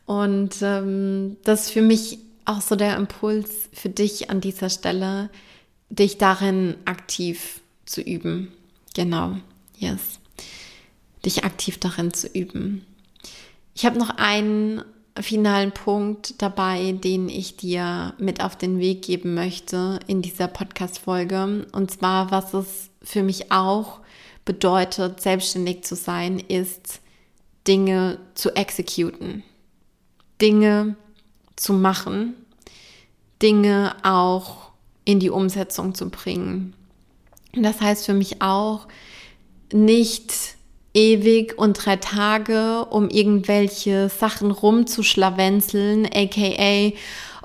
Und 0.07 0.57
ähm, 0.63 1.37
das 1.45 1.67
ist 1.67 1.71
für 1.73 1.83
mich 1.83 2.19
auch 2.47 2.63
so 2.63 2.77
der 2.77 2.97
Impuls 2.97 3.69
für 3.75 3.91
dich 3.91 4.31
an 4.31 4.41
dieser 4.41 4.71
Stelle, 4.71 5.29
dich 5.91 6.17
darin 6.17 6.77
aktiv 6.87 7.61
zu 7.85 8.01
üben. 8.01 8.51
Genau, 8.95 9.37
yes. 9.77 10.19
Dich 11.25 11.45
aktiv 11.45 11.79
darin 11.79 12.13
zu 12.15 12.27
üben. 12.29 12.87
Ich 13.75 13.85
habe 13.85 13.99
noch 13.99 14.11
einen 14.17 14.83
finalen 15.21 15.73
Punkt 15.73 16.41
dabei, 16.41 16.93
den 16.93 17.29
ich 17.29 17.57
dir 17.57 18.15
mit 18.19 18.43
auf 18.43 18.57
den 18.57 18.79
Weg 18.79 19.03
geben 19.03 19.35
möchte 19.35 20.01
in 20.07 20.23
dieser 20.23 20.49
Podcast-Folge. 20.49 21.67
Und 21.73 21.91
zwar, 21.91 22.31
was 22.31 22.55
es 22.55 22.91
für 23.03 23.23
mich 23.23 23.53
auch 23.53 24.01
bedeutet, 24.45 25.21
selbstständig 25.21 25.85
zu 25.85 25.97
sein, 25.97 26.39
ist, 26.39 27.01
Dinge 27.69 28.19
zu 28.35 28.57
exekuten, 28.57 29.45
Dinge 30.41 30.97
zu 31.57 31.75
machen, 31.75 32.35
Dinge 33.43 33.95
auch 34.03 34.71
in 35.05 35.21
die 35.21 35.31
Umsetzung 35.31 35.95
zu 35.95 36.09
bringen. 36.11 36.75
Und 37.55 37.63
das 37.63 37.81
heißt 37.81 38.07
für 38.07 38.15
mich 38.15 38.43
auch, 38.43 38.89
nicht 39.73 40.57
ewig 40.95 41.59
und 41.59 41.75
drei 41.75 41.97
Tage, 41.97 42.87
um 42.87 43.11
irgendwelche 43.11 44.09
Sachen 44.09 44.51
rumzuschlawenzeln, 44.51 46.07
aka, 46.07 46.93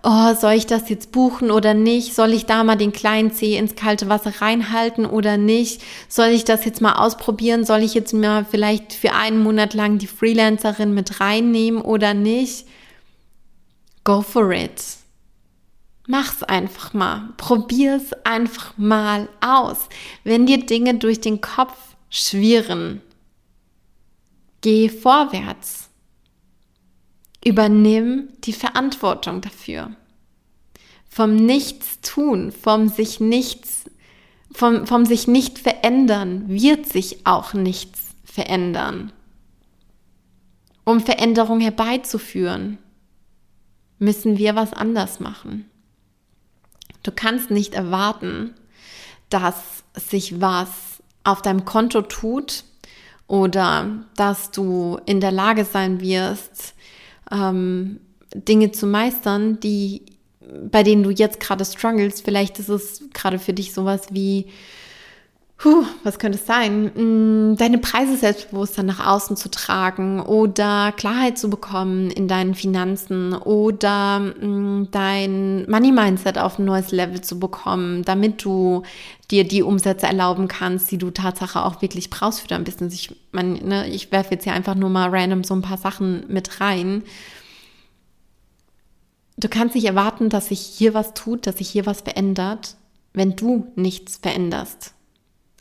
oh, 0.03 0.33
soll 0.35 0.53
ich 0.53 0.67
das 0.67 0.89
jetzt 0.89 1.11
buchen 1.11 1.49
oder 1.49 1.73
nicht? 1.73 2.13
Soll 2.13 2.33
ich 2.33 2.45
da 2.45 2.63
mal 2.63 2.75
den 2.75 2.91
kleinen 2.91 3.31
Zeh 3.31 3.57
ins 3.57 3.75
kalte 3.75 4.09
Wasser 4.09 4.41
reinhalten 4.41 5.05
oder 5.05 5.37
nicht? 5.37 5.81
Soll 6.09 6.27
ich 6.27 6.43
das 6.43 6.65
jetzt 6.65 6.81
mal 6.81 6.93
ausprobieren? 6.93 7.65
Soll 7.65 7.81
ich 7.81 7.93
jetzt 7.93 8.13
mal 8.13 8.45
vielleicht 8.45 8.93
für 8.93 9.13
einen 9.13 9.41
Monat 9.41 9.73
lang 9.73 9.97
die 9.97 10.07
Freelancerin 10.07 10.93
mit 10.93 11.21
reinnehmen 11.21 11.81
oder 11.81 12.13
nicht? 12.13 12.67
Go 14.03 14.21
for 14.21 14.51
it. 14.51 14.83
Mach's 16.05 16.43
einfach 16.43 16.93
mal. 16.93 17.29
Probier's 17.37 18.11
einfach 18.25 18.73
mal 18.77 19.29
aus. 19.39 19.87
Wenn 20.25 20.45
dir 20.45 20.65
Dinge 20.65 20.95
durch 20.95 21.21
den 21.21 21.39
Kopf 21.39 21.77
schwirren, 22.09 23.01
geh 24.59 24.89
vorwärts. 24.89 25.82
Übernimm 27.45 28.29
die 28.43 28.53
Verantwortung 28.53 29.41
dafür. 29.41 29.91
Vom 31.09 31.35
Nichtstun, 31.35 32.51
vom 32.51 32.87
sich 32.87 33.19
nichts, 33.19 33.89
vom, 34.51 34.87
vom 34.87 35.05
sich 35.05 35.27
nicht 35.27 35.59
verändern, 35.59 36.47
wird 36.47 36.87
sich 36.87 37.25
auch 37.25 37.53
nichts 37.53 38.15
verändern. 38.23 39.11
Um 40.85 40.99
Veränderung 40.99 41.59
herbeizuführen, 41.59 42.77
müssen 43.99 44.37
wir 44.37 44.55
was 44.55 44.73
anders 44.73 45.19
machen. 45.19 45.69
Du 47.03 47.11
kannst 47.11 47.51
nicht 47.51 47.73
erwarten, 47.73 48.53
dass 49.29 49.83
sich 49.95 50.41
was 50.41 50.69
auf 51.23 51.41
deinem 51.41 51.65
Konto 51.65 52.01
tut 52.01 52.63
oder 53.27 54.05
dass 54.15 54.51
du 54.51 54.99
in 55.05 55.19
der 55.19 55.31
Lage 55.31 55.65
sein 55.65 56.01
wirst, 56.01 56.75
ähm, 57.31 57.99
Dinge 58.33 58.71
zu 58.71 58.87
meistern, 58.87 59.59
die 59.59 60.03
bei 60.69 60.83
denen 60.83 61.03
du 61.03 61.09
jetzt 61.09 61.39
gerade 61.39 61.65
struggles. 61.65 62.21
Vielleicht 62.21 62.59
ist 62.59 62.69
es 62.69 63.03
gerade 63.13 63.39
für 63.39 63.53
dich 63.53 63.73
sowas 63.73 64.07
wie 64.11 64.47
Puh, 65.63 65.85
was 66.03 66.19
könnte 66.19 66.37
es 66.37 66.45
sein? 66.45 66.91
Mm, 66.93 67.55
deine 67.55 67.77
Preise 67.77 68.17
selbstbewusster 68.17 68.83
nach 68.83 69.07
außen 69.07 69.37
zu 69.37 69.49
tragen 69.49 70.19
oder 70.19 70.91
Klarheit 70.91 71.37
zu 71.37 71.49
bekommen 71.49 72.11
in 72.11 72.27
deinen 72.27 72.53
Finanzen 72.53 73.33
oder 73.33 74.19
mm, 74.19 74.89
dein 74.91 75.65
Money-Mindset 75.71 76.37
auf 76.37 76.59
ein 76.59 76.65
neues 76.65 76.91
Level 76.91 77.21
zu 77.21 77.39
bekommen, 77.39 78.03
damit 78.03 78.43
du 78.43 78.83
dir 79.31 79.47
die 79.47 79.63
Umsätze 79.63 80.05
erlauben 80.05 80.49
kannst, 80.49 80.91
die 80.91 80.97
du 80.97 81.11
Tatsache 81.11 81.63
auch 81.63 81.81
wirklich 81.81 82.09
brauchst 82.09 82.41
für 82.41 82.49
dein 82.49 82.65
Business. 82.65 82.93
Ich, 82.93 83.15
ne, 83.31 83.87
ich 83.87 84.11
werfe 84.11 84.31
jetzt 84.31 84.43
hier 84.43 84.51
einfach 84.51 84.75
nur 84.75 84.89
mal 84.89 85.11
random 85.11 85.45
so 85.45 85.55
ein 85.55 85.61
paar 85.61 85.77
Sachen 85.77 86.25
mit 86.27 86.59
rein. 86.59 87.03
Du 89.37 89.47
kannst 89.47 89.75
nicht 89.75 89.85
erwarten, 89.85 90.27
dass 90.27 90.49
sich 90.49 90.59
hier 90.59 90.93
was 90.93 91.13
tut, 91.13 91.47
dass 91.47 91.59
sich 91.59 91.69
hier 91.69 91.85
was 91.85 92.01
verändert, 92.01 92.75
wenn 93.13 93.37
du 93.37 93.71
nichts 93.77 94.17
veränderst. 94.17 94.93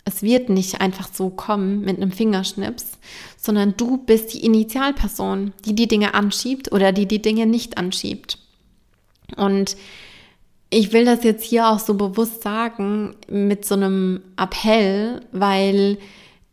Es 0.05 0.23
wird 0.23 0.49
nicht 0.49 0.81
einfach 0.81 1.09
so 1.13 1.31
kommen 1.31 1.83
mit 1.83 1.97
einem 1.97 2.11
Fingerschnips, 2.11 2.99
sondern 3.37 3.75
du 3.77 3.99
bist 3.99 4.35
die 4.35 4.45
Initialperson, 4.45 5.53
die 5.65 5.75
die 5.75 5.87
Dinge 5.87 6.15
anschiebt 6.15 6.73
oder 6.73 6.93
die 6.93 7.07
die 7.07 7.23
Dinge 7.23 7.47
nicht 7.47 7.79
anschiebt. 7.79 8.39
Und 9.37 9.77
ich 10.71 10.93
will 10.93 11.05
das 11.05 11.23
jetzt 11.23 11.45
hier 11.45 11.69
auch 11.69 11.79
so 11.79 11.95
bewusst 11.95 12.43
sagen 12.43 13.15
mit 13.29 13.65
so 13.65 13.75
einem 13.75 14.23
Appell, 14.37 15.21
weil 15.31 15.99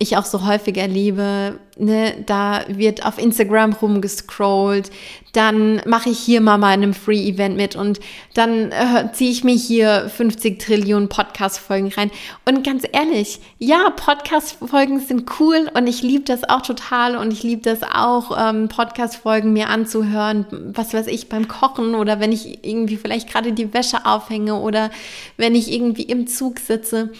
ich 0.01 0.15
auch 0.15 0.23
so 0.23 0.47
häufig 0.47 0.77
erlebe, 0.77 1.59
ne, 1.77 2.13
da 2.25 2.61
wird 2.69 3.05
auf 3.05 3.17
Instagram 3.17 3.73
rumgescrollt, 3.73 4.91
dann 5.33 5.81
mache 5.85 6.09
ich 6.09 6.17
hier 6.17 6.39
mal 6.39 6.57
mal 6.57 6.69
einem 6.69 6.93
Free-Event 6.93 7.57
mit 7.57 7.75
und 7.75 7.99
dann 8.33 8.71
äh, 8.71 9.11
ziehe 9.11 9.29
ich 9.29 9.43
mir 9.43 9.55
hier 9.55 10.09
50 10.09 10.57
Trillionen 10.57 11.09
Podcast-Folgen 11.09 11.89
rein. 11.89 12.11
Und 12.45 12.63
ganz 12.63 12.85
ehrlich, 12.89 13.41
ja, 13.57 13.89
Podcast-Folgen 13.89 15.01
sind 15.01 15.29
cool 15.41 15.69
und 15.73 15.85
ich 15.85 16.01
liebe 16.01 16.23
das 16.23 16.47
auch 16.47 16.61
total 16.61 17.17
und 17.17 17.33
ich 17.33 17.43
liebe 17.43 17.61
das 17.61 17.83
auch, 17.83 18.37
ähm, 18.39 18.69
Podcast-Folgen 18.69 19.51
mir 19.51 19.67
anzuhören, 19.67 20.45
was 20.73 20.93
weiß 20.93 21.07
ich, 21.07 21.27
beim 21.27 21.49
Kochen 21.49 21.93
oder 21.93 22.21
wenn 22.21 22.31
ich 22.31 22.65
irgendwie 22.65 22.95
vielleicht 22.95 23.29
gerade 23.29 23.51
die 23.51 23.73
Wäsche 23.73 24.05
aufhänge 24.05 24.55
oder 24.55 24.91
wenn 25.35 25.55
ich 25.55 25.73
irgendwie 25.73 26.03
im 26.03 26.25
Zug 26.25 26.59
sitze 26.59 27.11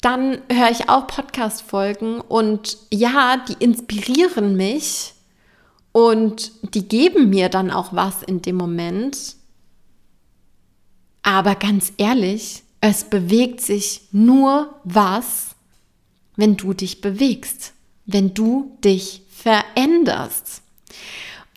dann 0.00 0.38
höre 0.50 0.70
ich 0.70 0.88
auch 0.88 1.06
Podcast-Folgen 1.06 2.20
und 2.20 2.78
ja, 2.90 3.36
die 3.48 3.62
inspirieren 3.62 4.56
mich 4.56 5.14
und 5.92 6.52
die 6.74 6.88
geben 6.88 7.30
mir 7.30 7.48
dann 7.48 7.70
auch 7.70 7.92
was 7.92 8.22
in 8.22 8.40
dem 8.42 8.56
Moment. 8.56 9.36
Aber 11.22 11.54
ganz 11.54 11.92
ehrlich, 11.98 12.62
es 12.80 13.04
bewegt 13.04 13.60
sich 13.60 14.08
nur 14.12 14.74
was, 14.84 15.54
wenn 16.36 16.56
du 16.56 16.72
dich 16.72 17.02
bewegst, 17.02 17.74
wenn 18.06 18.32
du 18.32 18.78
dich 18.82 19.22
veränderst. 19.30 20.62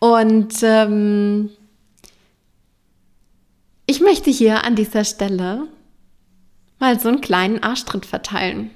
Und 0.00 0.54
ähm, 0.62 1.50
ich 3.86 4.00
möchte 4.00 4.30
hier 4.30 4.64
an 4.64 4.76
dieser 4.76 5.04
Stelle 5.04 5.66
mal 6.84 7.00
so 7.00 7.08
einen 7.08 7.22
kleinen 7.22 7.62
Arschtritt 7.62 8.04
verteilen. 8.04 8.70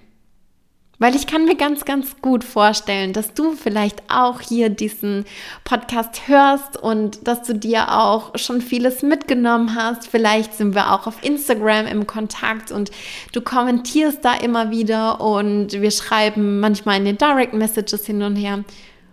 Weil 0.99 1.15
ich 1.15 1.27
kann 1.27 1.45
mir 1.45 1.57
ganz, 1.57 1.85
ganz 1.85 2.17
gut 2.23 2.43
vorstellen, 2.43 3.13
dass 3.13 3.35
du 3.35 3.53
vielleicht 3.53 4.03
auch 4.11 4.41
hier 4.41 4.71
diesen 4.71 5.27
Podcast 5.63 6.27
hörst 6.27 6.77
und 6.77 7.29
dass 7.29 7.43
du 7.43 7.55
dir 7.55 7.97
auch 7.97 8.37
schon 8.37 8.63
vieles 8.63 9.03
mitgenommen 9.03 9.77
hast. 9.77 10.09
Vielleicht 10.09 10.55
sind 10.55 10.75
wir 10.75 10.93
auch 10.93 11.07
auf 11.07 11.23
Instagram 11.23 11.87
im 11.87 12.07
Kontakt 12.07 12.73
und 12.73 12.91
du 13.33 13.43
kommentierst 13.43 14.25
da 14.25 14.35
immer 14.35 14.71
wieder 14.71 15.21
und 15.21 15.73
wir 15.73 15.91
schreiben 15.91 16.61
manchmal 16.61 16.97
in 16.97 17.05
den 17.05 17.19
Direct 17.19 17.53
Messages 17.53 18.07
hin 18.07 18.23
und 18.23 18.37
her. 18.37 18.65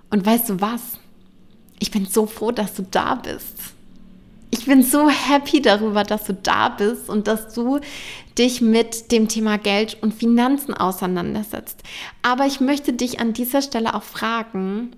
Und 0.10 0.26
weißt 0.26 0.50
du 0.50 0.62
was? 0.62 0.98
Ich 1.80 1.92
bin 1.92 2.06
so 2.06 2.26
froh, 2.26 2.52
dass 2.52 2.74
du 2.74 2.84
da 2.84 3.16
bist. 3.16 3.75
Ich 4.52 4.66
bin 4.66 4.84
so 4.84 5.10
happy 5.10 5.62
darüber, 5.62 6.04
dass 6.04 6.26
du 6.26 6.34
da 6.34 6.70
bist 6.70 7.10
und 7.10 7.28
dass 7.28 7.54
du 7.54 7.80
dich 8.38 8.62
mit 8.62 9.12
dem 9.12 9.28
Thema 9.28 9.58
Geld 9.58 9.98
und 10.02 10.14
Finanzen 10.14 10.74
auseinandersetzt. 10.74 11.84
Aber 12.22 12.46
ich 12.46 12.60
möchte 12.60 12.94
dich 12.94 13.20
an 13.20 13.34
dieser 13.34 13.62
Stelle 13.62 13.96
auch 13.96 14.04
fragen, 14.04 14.96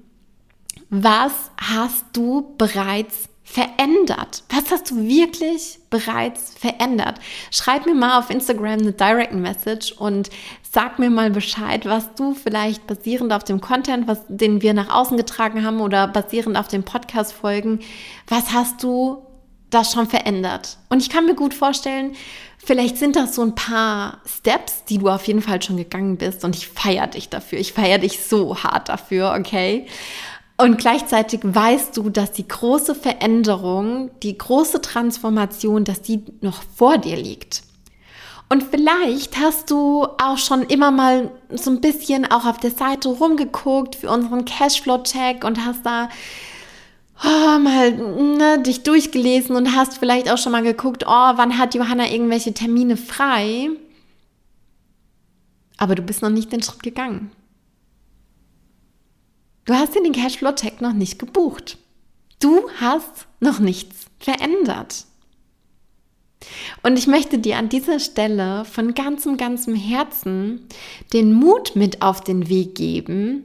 was 0.90 1.34
hast 1.58 2.06
du 2.14 2.54
bereits 2.58 3.30
verändert? 3.44 4.44
Was 4.50 4.72
hast 4.72 4.92
du 4.92 5.08
wirklich 5.08 5.80
bereits 5.90 6.54
verändert? 6.54 7.20
Schreib 7.50 7.86
mir 7.86 7.96
mal 7.96 8.20
auf 8.20 8.30
Instagram 8.30 8.80
eine 8.80 8.92
Direct 8.92 9.34
Message 9.34 9.94
und 9.94 10.30
sag 10.70 11.00
mir 11.00 11.10
mal 11.10 11.32
Bescheid, 11.32 11.86
was 11.86 12.14
du 12.16 12.34
vielleicht 12.34 12.86
basierend 12.88 13.32
auf 13.32 13.46
dem 13.46 13.62
Content, 13.62 14.06
was, 14.08 14.20
den 14.28 14.62
wir 14.62 14.74
nach 14.74 14.94
außen 14.94 15.16
getragen 15.16 15.66
haben 15.66 15.80
oder 15.80 16.08
basierend 16.08 16.58
auf 16.58 16.68
den 16.68 16.84
Podcast-Folgen, 16.84 17.80
was 18.28 18.52
hast 18.52 18.84
du 18.84 19.24
da 19.70 19.84
schon 19.84 20.08
verändert? 20.08 20.78
Und 20.90 21.02
ich 21.02 21.10
kann 21.10 21.26
mir 21.26 21.36
gut 21.36 21.54
vorstellen, 21.54 22.16
vielleicht 22.58 22.98
sind 22.98 23.16
das 23.16 23.36
so 23.36 23.42
ein 23.42 23.56
paar 23.56 24.20
Steps, 24.26 24.86
die 24.86 24.98
du 24.98 25.10
auf 25.10 25.28
jeden 25.28 25.42
Fall 25.42 25.62
schon 25.62 25.78
gegangen 25.78 26.18
bist 26.18 26.44
und 26.44 26.56
ich 26.56 26.68
feiere 26.68 27.08
dich 27.08 27.30
dafür. 27.30 27.60
Ich 27.60 27.74
feiere 27.74 28.00
dich 28.00 28.24
so 28.24 28.64
hart 28.64 28.90
dafür, 28.90 29.36
okay? 29.38 29.88
Und 30.58 30.80
gleichzeitig 30.80 31.42
weißt 31.44 31.96
du, 31.96 32.10
dass 32.10 32.32
die 32.32 32.48
große 32.48 32.96
Veränderung, 32.96 34.10
die 34.24 34.38
große 34.38 34.82
Transformation, 34.82 35.84
dass 35.84 36.02
die 36.02 36.24
noch 36.42 36.64
vor 36.76 36.98
dir 36.98 37.16
liegt. 37.16 37.62
Und 38.50 38.64
vielleicht 38.64 39.38
hast 39.38 39.70
du 39.70 40.08
auch 40.18 40.38
schon 40.38 40.64
immer 40.64 40.90
mal 40.90 41.32
so 41.52 41.70
ein 41.70 41.82
bisschen 41.82 42.30
auch 42.32 42.46
auf 42.46 42.58
der 42.58 42.72
Seite 42.72 43.10
rumgeguckt 43.10 43.96
für 43.96 44.10
unseren 44.10 44.46
Cashflow-Check 44.46 45.44
und 45.44 45.64
hast 45.66 45.86
da 45.86 46.10
oh, 47.24 47.60
mal 47.60 47.92
ne, 47.92 48.62
dich 48.62 48.84
durchgelesen 48.84 49.56
und 49.56 49.76
hast 49.76 49.98
vielleicht 49.98 50.30
auch 50.30 50.38
schon 50.38 50.52
mal 50.52 50.64
geguckt, 50.64 51.04
oh, 51.06 51.10
wann 51.36 51.58
hat 51.58 51.76
Johanna 51.76 52.10
irgendwelche 52.12 52.54
Termine 52.54 52.98
frei? 52.98 53.70
Aber 55.78 55.96
du 55.96 56.02
bist 56.02 56.22
noch 56.22 56.30
nicht 56.30 56.52
den 56.52 56.64
Schritt 56.64 56.84
gegangen. 56.84 57.32
Du 59.66 59.74
hast 59.74 59.96
dir 59.96 60.02
den 60.02 60.14
Cashflow-Check 60.14 60.82
noch 60.82 60.94
nicht 60.94 61.20
gebucht. 61.20 61.78
Du 62.40 62.70
hast 62.80 63.28
noch 63.40 63.60
nichts 63.60 64.06
verändert. 64.20 65.06
Und 66.84 66.98
ich 66.98 67.08
möchte 67.08 67.40
dir 67.40 67.58
an 67.58 67.70
dieser 67.70 68.00
Stelle 68.00 68.64
von 68.66 68.94
ganzem, 68.94 69.38
ganzem 69.38 69.76
Herzen 69.76 70.68
den 71.14 71.34
Mut 71.34 71.76
mit 71.76 72.02
auf 72.02 72.22
den 72.22 72.48
Weg 72.48 72.76
geben, 72.76 73.44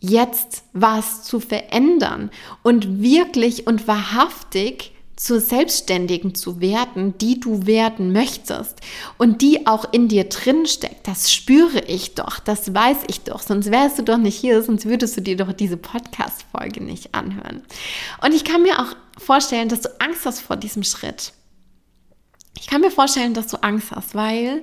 jetzt 0.00 0.64
was 0.72 1.24
zu 1.24 1.40
verändern 1.40 2.30
und 2.62 3.02
wirklich 3.02 3.66
und 3.66 3.88
wahrhaftig 3.88 4.92
zur 5.18 5.40
Selbstständigen 5.40 6.36
zu 6.36 6.60
werden, 6.60 7.18
die 7.18 7.40
du 7.40 7.66
werden 7.66 8.12
möchtest 8.12 8.80
und 9.18 9.42
die 9.42 9.66
auch 9.66 9.92
in 9.92 10.06
dir 10.06 10.24
drin 10.24 10.64
steckt. 10.66 11.08
Das 11.08 11.32
spüre 11.32 11.80
ich 11.80 12.14
doch, 12.14 12.38
das 12.38 12.72
weiß 12.72 12.98
ich 13.08 13.22
doch, 13.22 13.42
sonst 13.42 13.72
wärst 13.72 13.98
du 13.98 14.04
doch 14.04 14.16
nicht 14.16 14.36
hier, 14.36 14.62
sonst 14.62 14.86
würdest 14.86 15.16
du 15.16 15.20
dir 15.20 15.36
doch 15.36 15.52
diese 15.52 15.76
Podcast-Folge 15.76 16.84
nicht 16.84 17.16
anhören. 17.16 17.62
Und 18.22 18.32
ich 18.32 18.44
kann 18.44 18.62
mir 18.62 18.78
auch 18.78 18.94
vorstellen, 19.18 19.68
dass 19.68 19.80
du 19.80 19.88
Angst 20.00 20.24
hast 20.24 20.40
vor 20.40 20.56
diesem 20.56 20.84
Schritt. 20.84 21.32
Ich 22.56 22.68
kann 22.68 22.80
mir 22.80 22.92
vorstellen, 22.92 23.34
dass 23.34 23.48
du 23.48 23.56
Angst 23.62 23.90
hast, 23.90 24.14
weil 24.14 24.62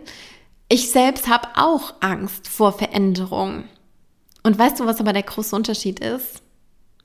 ich 0.69 0.89
selbst 0.89 1.28
habe 1.28 1.50
auch 1.56 1.95
Angst 2.00 2.48
vor 2.48 2.71
Veränderung. 2.71 3.65
Und 4.46 4.60
weißt 4.60 4.80
du, 4.80 4.86
was 4.86 5.00
aber 5.00 5.12
der 5.12 5.24
große 5.24 5.56
Unterschied 5.56 6.00
ist? 6.02 6.44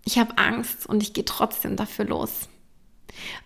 Ich 0.05 0.19
habe 0.19 0.37
Angst 0.37 0.87
und 0.87 1.03
ich 1.03 1.15
gehe 1.15 1.25
trotzdem 1.25 1.75
dafür 1.75 2.05
los. 2.05 2.51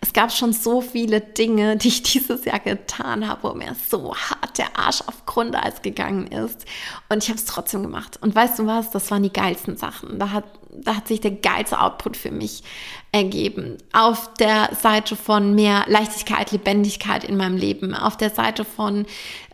Es 0.01 0.11
gab 0.11 0.33
schon 0.33 0.51
so 0.51 0.81
viele 0.81 1.21
Dinge, 1.21 1.77
die 1.77 1.87
ich 1.87 2.03
dieses 2.11 2.43
Jahr 2.43 2.59
getan 2.59 3.25
habe, 3.25 3.43
wo 3.43 3.53
mir 3.53 3.73
so 3.89 4.13
hart 4.13 4.57
der 4.57 4.77
Arsch 4.77 4.99
auf 5.07 5.25
Grundeis 5.25 5.81
gegangen 5.81 6.27
ist. 6.27 6.65
Und 7.07 7.23
ich 7.23 7.29
habe 7.29 7.39
es 7.39 7.45
trotzdem 7.45 7.83
gemacht. 7.83 8.19
Und 8.21 8.35
weißt 8.35 8.59
du 8.59 8.65
was? 8.65 8.91
Das 8.91 9.09
waren 9.11 9.23
die 9.23 9.31
geilsten 9.31 9.77
Sachen. 9.77 10.19
Da 10.19 10.31
hat, 10.31 10.43
da 10.83 10.95
hat 10.95 11.07
sich 11.07 11.21
der 11.21 11.31
geilste 11.31 11.79
Output 11.79 12.17
für 12.17 12.31
mich 12.31 12.63
ergeben. 13.11 13.77
Auf 13.93 14.33
der 14.33 14.71
Seite 14.79 15.15
von 15.15 15.55
mehr 15.55 15.85
Leichtigkeit, 15.87 16.51
Lebendigkeit 16.51 17.23
in 17.23 17.37
meinem 17.37 17.55
Leben. 17.55 17.93
Auf 17.93 18.17
der 18.17 18.29
Seite 18.29 18.65
von 18.65 19.05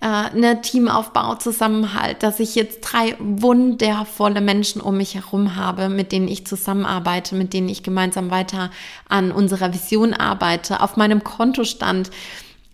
äh, 0.01 0.35
ne, 0.35 0.61
Teamaufbau, 0.61 1.35
Zusammenhalt. 1.35 2.23
Dass 2.23 2.39
ich 2.39 2.55
jetzt 2.55 2.81
drei 2.81 3.15
wundervolle 3.19 4.41
Menschen 4.41 4.81
um 4.81 4.97
mich 4.97 5.13
herum 5.15 5.55
habe, 5.55 5.89
mit 5.89 6.11
denen 6.11 6.27
ich 6.27 6.47
zusammenarbeite, 6.47 7.35
mit 7.35 7.53
denen 7.53 7.69
ich 7.69 7.83
gemeinsam 7.83 8.31
weiter 8.31 8.71
an 9.07 9.31
unserer 9.31 9.73
Vision 9.73 10.13
arbeite. 10.13 10.81
Auf 10.81 10.97
meinem 10.97 11.23
Kontostand. 11.23 12.09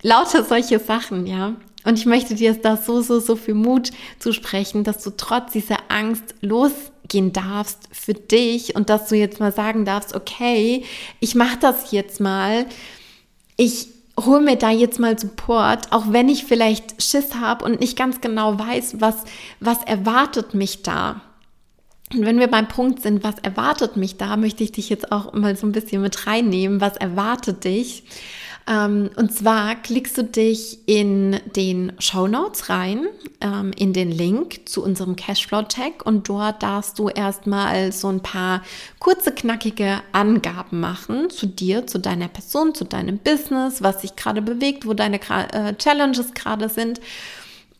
Lauter 0.01 0.43
solche 0.43 0.79
Sachen, 0.79 1.27
ja. 1.27 1.53
Und 1.87 1.97
ich 1.97 2.05
möchte 2.05 2.35
dir 2.35 2.53
da 2.53 2.75
so, 2.75 2.99
so, 2.99 3.21
so 3.21 3.37
viel 3.37 3.53
Mut 3.53 3.91
zusprechen, 4.19 4.83
dass 4.83 5.01
du 5.03 5.11
trotz 5.15 5.53
dieser 5.53 5.77
Angst 5.87 6.35
losgehen 6.41 7.31
darfst 7.31 7.87
für 7.93 8.13
dich 8.13 8.75
und 8.75 8.89
dass 8.89 9.07
du 9.07 9.15
jetzt 9.15 9.39
mal 9.39 9.53
sagen 9.53 9.85
darfst, 9.85 10.13
okay, 10.13 10.83
ich 11.21 11.33
mache 11.33 11.57
das 11.61 11.93
jetzt 11.93 12.19
mal. 12.19 12.65
Ich 13.55 13.87
hole 14.19 14.41
mir 14.41 14.57
da 14.57 14.69
jetzt 14.69 14.99
mal 14.99 15.17
Support, 15.17 15.93
auch 15.93 16.11
wenn 16.11 16.27
ich 16.27 16.43
vielleicht 16.43 17.01
Schiss 17.01 17.35
habe 17.35 17.63
und 17.63 17.79
nicht 17.79 17.97
ganz 17.97 18.19
genau 18.19 18.59
weiß, 18.59 18.97
was, 18.99 19.23
was 19.61 19.81
erwartet 19.83 20.53
mich 20.53 20.83
da. 20.83 21.21
Und 22.13 22.25
wenn 22.25 22.39
wir 22.39 22.47
beim 22.47 22.67
Punkt 22.67 23.01
sind, 23.01 23.23
was 23.23 23.35
erwartet 23.39 23.95
mich 23.95 24.17
da, 24.17 24.35
möchte 24.35 24.61
ich 24.61 24.73
dich 24.73 24.89
jetzt 24.89 25.13
auch 25.13 25.31
mal 25.31 25.55
so 25.55 25.65
ein 25.65 25.71
bisschen 25.71 26.01
mit 26.01 26.27
reinnehmen. 26.27 26.81
Was 26.81 26.97
erwartet 26.97 27.63
dich? 27.63 28.03
Ähm, 28.67 29.09
und 29.15 29.33
zwar 29.33 29.75
klickst 29.75 30.17
du 30.17 30.23
dich 30.23 30.79
in 30.87 31.39
den 31.55 31.93
Show 31.99 32.27
Notes 32.27 32.69
rein, 32.69 33.07
ähm, 33.39 33.71
in 33.77 33.93
den 33.93 34.11
Link 34.11 34.67
zu 34.67 34.83
unserem 34.83 35.15
Cashflow-Tag 35.15 36.05
und 36.05 36.27
dort 36.27 36.61
darfst 36.63 36.99
du 36.99 37.07
erstmal 37.07 37.93
so 37.93 38.09
ein 38.09 38.21
paar 38.21 38.61
kurze, 38.99 39.31
knackige 39.31 40.01
Angaben 40.11 40.81
machen 40.81 41.29
zu 41.29 41.47
dir, 41.47 41.87
zu 41.87 41.97
deiner 41.97 42.27
Person, 42.27 42.75
zu 42.75 42.83
deinem 42.83 43.19
Business, 43.19 43.81
was 43.81 44.01
sich 44.01 44.15
gerade 44.17 44.41
bewegt, 44.41 44.85
wo 44.85 44.93
deine 44.93 45.19
äh, 45.21 45.73
Challenges 45.75 46.33
gerade 46.33 46.67
sind. 46.67 46.99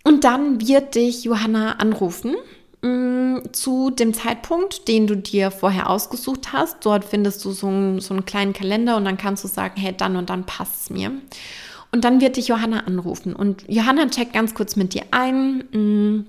Und 0.04 0.24
dann 0.24 0.66
wird 0.66 0.96
dich 0.96 1.26
Johanna 1.26 1.74
anrufen 1.74 2.36
zu 3.52 3.90
dem 3.90 4.14
Zeitpunkt, 4.14 4.88
den 4.88 5.08
du 5.08 5.18
dir 5.18 5.52
vorher 5.52 5.90
ausgesucht 5.90 6.54
hast. 6.54 6.86
Dort 6.86 7.06
findest 7.06 7.44
du 7.44 7.52
so 7.52 7.68
einen, 7.68 8.00
so 8.00 8.14
einen 8.14 8.26
kleinen 8.26 8.54
Kalender 8.54 8.98
und 8.98 9.06
dann 9.06 9.18
kannst 9.18 9.44
du 9.44 9.48
sagen, 9.48 9.80
hey, 9.80 9.96
dann 9.96 10.16
und 10.16 10.30
dann 10.30 10.46
passt 10.46 10.84
es 10.84 10.90
mir. 10.90 11.12
Und 11.92 12.04
dann 12.04 12.22
wird 12.22 12.38
dich 12.38 12.50
Johanna 12.50 12.82
anrufen 12.82 13.34
und 13.34 13.64
Johanna 13.68 14.08
checkt 14.08 14.34
ganz 14.34 14.54
kurz 14.54 14.76
mit 14.76 14.94
dir 14.94 15.04
ein. 15.12 15.64
Mm, 15.72 16.26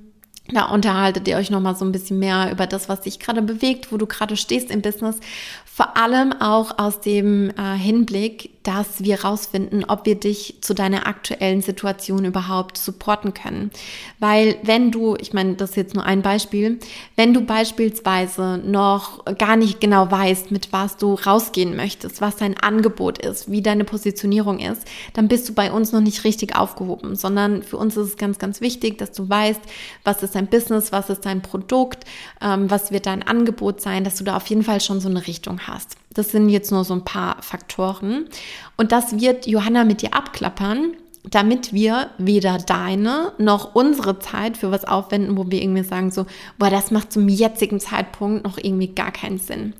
da 0.51 0.67
unterhaltet 0.67 1.29
ihr 1.29 1.37
euch 1.37 1.51
nochmal 1.51 1.77
so 1.77 1.85
ein 1.85 1.93
bisschen 1.93 2.19
mehr 2.19 2.51
über 2.51 2.67
das, 2.67 2.89
was 2.89 3.03
dich 3.03 3.19
gerade 3.19 3.43
bewegt, 3.43 3.93
wo 3.93 3.97
du 3.97 4.07
gerade 4.07 4.37
stehst 4.37 4.71
im 4.71 4.81
Business. 4.81 5.19
Vor 5.79 5.97
allem 5.97 6.33
auch 6.33 6.77
aus 6.81 7.01
dem 7.03 7.51
äh, 7.51 7.79
Hinblick, 7.79 8.51
dass 8.65 9.03
wir 9.03 9.23
rausfinden, 9.23 9.85
ob 9.85 10.07
wir 10.07 10.17
dich 10.17 10.57
zu 10.61 10.75
deiner 10.75 11.07
aktuellen 11.07 11.63
Situation 11.63 12.25
überhaupt 12.25 12.77
supporten 12.77 13.33
können. 13.33 13.71
Weil 14.19 14.57
wenn 14.65 14.91
du, 14.91 15.17
ich 15.21 15.33
meine, 15.33 15.55
das 15.55 15.71
ist 15.71 15.77
jetzt 15.77 15.95
nur 15.95 16.05
ein 16.05 16.21
Beispiel, 16.21 16.81
wenn 17.15 17.33
du 17.33 17.43
beispielsweise 17.43 18.61
noch 18.63 19.25
gar 19.39 19.57
nicht 19.57 19.81
genau 19.81 20.11
weißt, 20.11 20.51
mit 20.51 20.73
was 20.73 20.97
du 20.97 21.15
rausgehen 21.15 21.77
möchtest, 21.77 22.21
was 22.21 22.35
dein 22.35 22.59
Angebot 22.59 23.25
ist, 23.25 23.49
wie 23.49 23.63
deine 23.63 23.85
Positionierung 23.85 24.59
ist, 24.59 24.83
dann 25.15 25.29
bist 25.29 25.49
du 25.49 25.55
bei 25.55 25.71
uns 25.71 25.93
noch 25.93 26.03
nicht 26.03 26.25
richtig 26.25 26.57
aufgehoben, 26.57 27.15
sondern 27.15 27.63
für 27.63 27.77
uns 27.77 27.97
ist 27.97 28.07
es 28.09 28.17
ganz, 28.17 28.41
ganz 28.41 28.61
wichtig, 28.61 28.99
dass 28.99 29.13
du 29.13 29.29
weißt, 29.29 29.61
was 30.03 30.25
ist 30.25 30.35
dein 30.35 30.49
Business, 30.49 30.91
was 30.91 31.09
ist 31.09 31.25
dein 31.25 31.41
Produkt, 31.41 32.05
ähm, 32.43 32.69
was 32.69 32.91
wird 32.91 33.07
dein 33.07 33.23
Angebot 33.23 33.81
sein, 33.81 34.03
dass 34.03 34.17
du 34.17 34.25
da 34.25 34.37
auf 34.37 34.47
jeden 34.49 34.65
Fall 34.65 34.81
schon 34.81 35.01
so 35.01 35.09
eine 35.09 35.27
Richtung 35.27 35.61
hast. 35.61 35.68
Das 36.15 36.31
sind 36.31 36.49
jetzt 36.49 36.73
nur 36.73 36.85
so 36.85 36.95
ein 36.95 37.05
paar 37.05 37.43
Faktoren. 37.43 38.29
Und 38.77 38.93
das 38.93 39.21
wird 39.21 39.47
Johanna 39.47 39.85
mit 39.85 40.03
dir 40.03 40.15
abklappern, 40.15 40.95
damit 41.31 41.73
wir 41.73 42.11
weder 42.19 42.59
deine 42.59 43.33
noch 43.39 43.75
unsere 43.75 44.19
Zeit 44.19 44.57
für 44.57 44.71
was 44.71 44.85
aufwenden, 44.85 45.37
wo 45.37 45.51
wir 45.51 45.63
irgendwie 45.63 45.85
sagen 45.85 46.11
so, 46.11 46.27
boah, 46.59 46.71
das 46.71 46.91
macht 46.91 47.13
zum 47.13 47.29
jetzigen 47.29 47.81
Zeitpunkt 47.81 48.45
noch 48.45 48.59
irgendwie 48.59 48.89
gar 48.89 49.13
keinen 49.13 49.39
Sinn. 49.39 49.75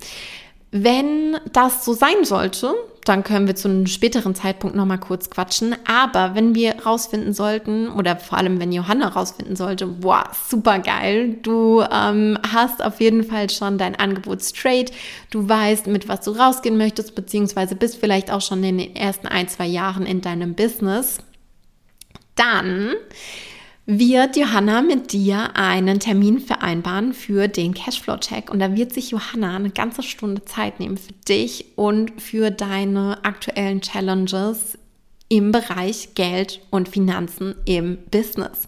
Wenn 0.71 1.39
das 1.53 1.85
so 1.85 1.95
sein 1.95 2.25
sollte, 2.25 2.75
dann 3.09 3.25
können 3.25 3.47
wir 3.47 3.57
zu 3.57 3.69
einem 3.69 3.87
späteren 3.87 4.35
Zeitpunkt 4.35 4.77
nochmal 4.77 4.99
kurz 4.99 5.31
quatschen. 5.31 5.75
Aber 5.87 6.35
wenn 6.35 6.55
wir 6.55 6.85
rausfinden 6.85 7.33
sollten, 7.33 7.89
oder 7.89 8.17
vor 8.17 8.37
allem 8.37 8.61
wenn 8.61 8.71
Johanna 8.71 9.09
rausfinden 9.09 9.57
sollte, 9.57 9.87
boah, 9.87 10.29
super 10.49 10.79
geil, 10.79 11.39
du 11.43 11.83
ähm, 11.91 12.39
hast 12.53 12.85
auf 12.85 13.01
jeden 13.01 13.25
Fall 13.25 13.49
schon 13.49 13.79
dein 13.79 13.97
Angebot 13.97 14.43
straight, 14.43 14.93
du 15.31 15.49
weißt, 15.49 15.87
mit 15.87 16.07
was 16.09 16.21
du 16.21 16.33
rausgehen 16.33 16.77
möchtest, 16.77 17.15
beziehungsweise 17.15 17.75
bist 17.77 17.97
vielleicht 17.97 18.31
auch 18.31 18.43
schon 18.43 18.63
in 18.63 18.77
den 18.77 18.95
ersten 18.95 19.27
ein, 19.27 19.49
zwei 19.49 19.67
Jahren 19.67 20.05
in 20.05 20.21
deinem 20.21 20.55
Business, 20.55 21.19
dann 22.35 22.93
wird 23.91 24.37
Johanna 24.37 24.83
mit 24.83 25.13
dir 25.15 25.57
einen 25.57 25.99
Termin 25.99 26.41
vereinbaren 26.41 27.15
für 27.15 27.49
den 27.49 27.73
Cashflow-Check. 27.73 28.51
Und 28.51 28.59
da 28.59 28.77
wird 28.77 28.93
sich 28.93 29.13
Johanna 29.13 29.57
eine 29.57 29.71
ganze 29.71 30.03
Stunde 30.03 30.45
Zeit 30.45 30.79
nehmen 30.79 30.99
für 30.99 31.15
dich 31.27 31.65
und 31.75 32.21
für 32.21 32.51
deine 32.51 33.25
aktuellen 33.25 33.81
Challenges 33.81 34.78
im 35.31 35.53
Bereich 35.53 36.15
Geld 36.15 36.61
und 36.71 36.89
Finanzen 36.89 37.55
im 37.67 37.99
Business. 38.11 38.67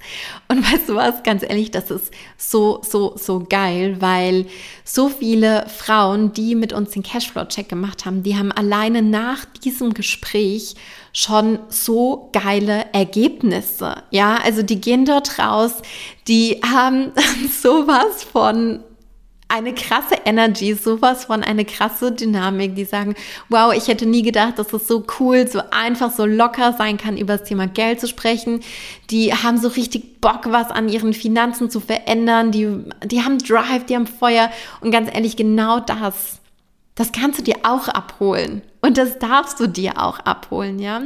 Und 0.48 0.62
weißt 0.70 0.90
du 0.90 0.94
was, 0.94 1.22
ganz 1.22 1.42
ehrlich, 1.42 1.70
das 1.70 1.90
ist 1.90 2.12
so, 2.36 2.82
so, 2.82 3.16
so 3.16 3.46
geil, 3.48 3.96
weil 4.00 4.44
so 4.84 5.08
viele 5.08 5.66
Frauen, 5.68 6.34
die 6.34 6.54
mit 6.54 6.74
uns 6.74 6.90
den 6.90 7.02
Cashflow-Check 7.02 7.68
gemacht 7.70 8.04
haben, 8.04 8.22
die 8.22 8.36
haben 8.36 8.52
alleine 8.52 9.00
nach 9.00 9.46
diesem 9.46 9.94
Gespräch 9.94 10.74
schon 11.14 11.58
so 11.70 12.28
geile 12.32 12.84
Ergebnisse. 12.92 14.02
Ja, 14.10 14.36
also 14.36 14.62
die 14.62 14.80
gehen 14.80 15.06
dort 15.06 15.38
raus, 15.38 15.72
die 16.28 16.60
haben 16.62 17.12
sowas 17.62 18.22
von 18.22 18.80
eine 19.50 19.74
krasse 19.74 20.14
Energy, 20.24 20.74
sowas 20.74 21.24
von 21.24 21.42
eine 21.42 21.64
krasse 21.64 22.12
Dynamik, 22.12 22.76
die 22.76 22.84
sagen, 22.84 23.14
wow, 23.48 23.74
ich 23.74 23.88
hätte 23.88 24.06
nie 24.06 24.22
gedacht, 24.22 24.58
dass 24.58 24.72
es 24.72 24.86
so 24.86 25.04
cool, 25.18 25.48
so 25.48 25.60
einfach, 25.70 26.12
so 26.12 26.24
locker 26.24 26.72
sein 26.72 26.96
kann, 26.96 27.16
über 27.16 27.36
das 27.36 27.48
Thema 27.48 27.66
Geld 27.66 28.00
zu 28.00 28.06
sprechen. 28.06 28.60
Die 29.10 29.34
haben 29.34 29.58
so 29.58 29.68
richtig 29.68 30.20
Bock, 30.20 30.42
was 30.46 30.70
an 30.70 30.88
ihren 30.88 31.12
Finanzen 31.12 31.68
zu 31.68 31.80
verändern. 31.80 32.52
Die, 32.52 32.68
die 33.04 33.22
haben 33.22 33.38
Drive, 33.38 33.86
die 33.86 33.96
haben 33.96 34.06
Feuer. 34.06 34.50
Und 34.80 34.92
ganz 34.92 35.10
ehrlich, 35.12 35.36
genau 35.36 35.80
das, 35.80 36.40
das 36.94 37.12
kannst 37.12 37.40
du 37.40 37.42
dir 37.42 37.56
auch 37.64 37.88
abholen. 37.88 38.62
Und 38.82 38.98
das 38.98 39.18
darfst 39.18 39.58
du 39.58 39.66
dir 39.66 39.98
auch 40.02 40.20
abholen, 40.20 40.78
ja. 40.78 41.02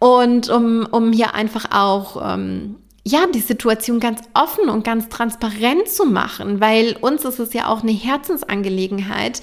Und 0.00 0.48
um, 0.48 0.86
um 0.90 1.12
hier 1.12 1.34
einfach 1.34 1.66
auch 1.72 2.34
ähm, 2.34 2.76
ja, 3.08 3.26
die 3.26 3.40
Situation 3.40 4.00
ganz 4.00 4.20
offen 4.34 4.68
und 4.68 4.84
ganz 4.84 5.08
transparent 5.08 5.88
zu 5.88 6.04
machen, 6.04 6.60
weil 6.60 6.96
uns 7.00 7.24
ist 7.24 7.38
es 7.38 7.52
ja 7.54 7.68
auch 7.68 7.82
eine 7.82 7.92
Herzensangelegenheit, 7.92 9.40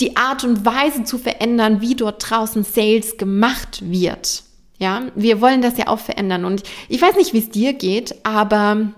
die 0.00 0.16
Art 0.16 0.44
und 0.44 0.64
Weise 0.64 1.04
zu 1.04 1.18
verändern, 1.18 1.80
wie 1.80 1.94
dort 1.94 2.30
draußen 2.30 2.64
Sales 2.64 3.18
gemacht 3.18 3.82
wird. 3.82 4.44
Ja, 4.78 5.02
wir 5.14 5.42
wollen 5.42 5.60
das 5.60 5.76
ja 5.76 5.88
auch 5.88 5.98
verändern 5.98 6.46
und 6.46 6.62
ich 6.88 7.02
weiß 7.02 7.16
nicht, 7.16 7.34
wie 7.34 7.40
es 7.40 7.50
dir 7.50 7.74
geht, 7.74 8.14
aber 8.24 8.92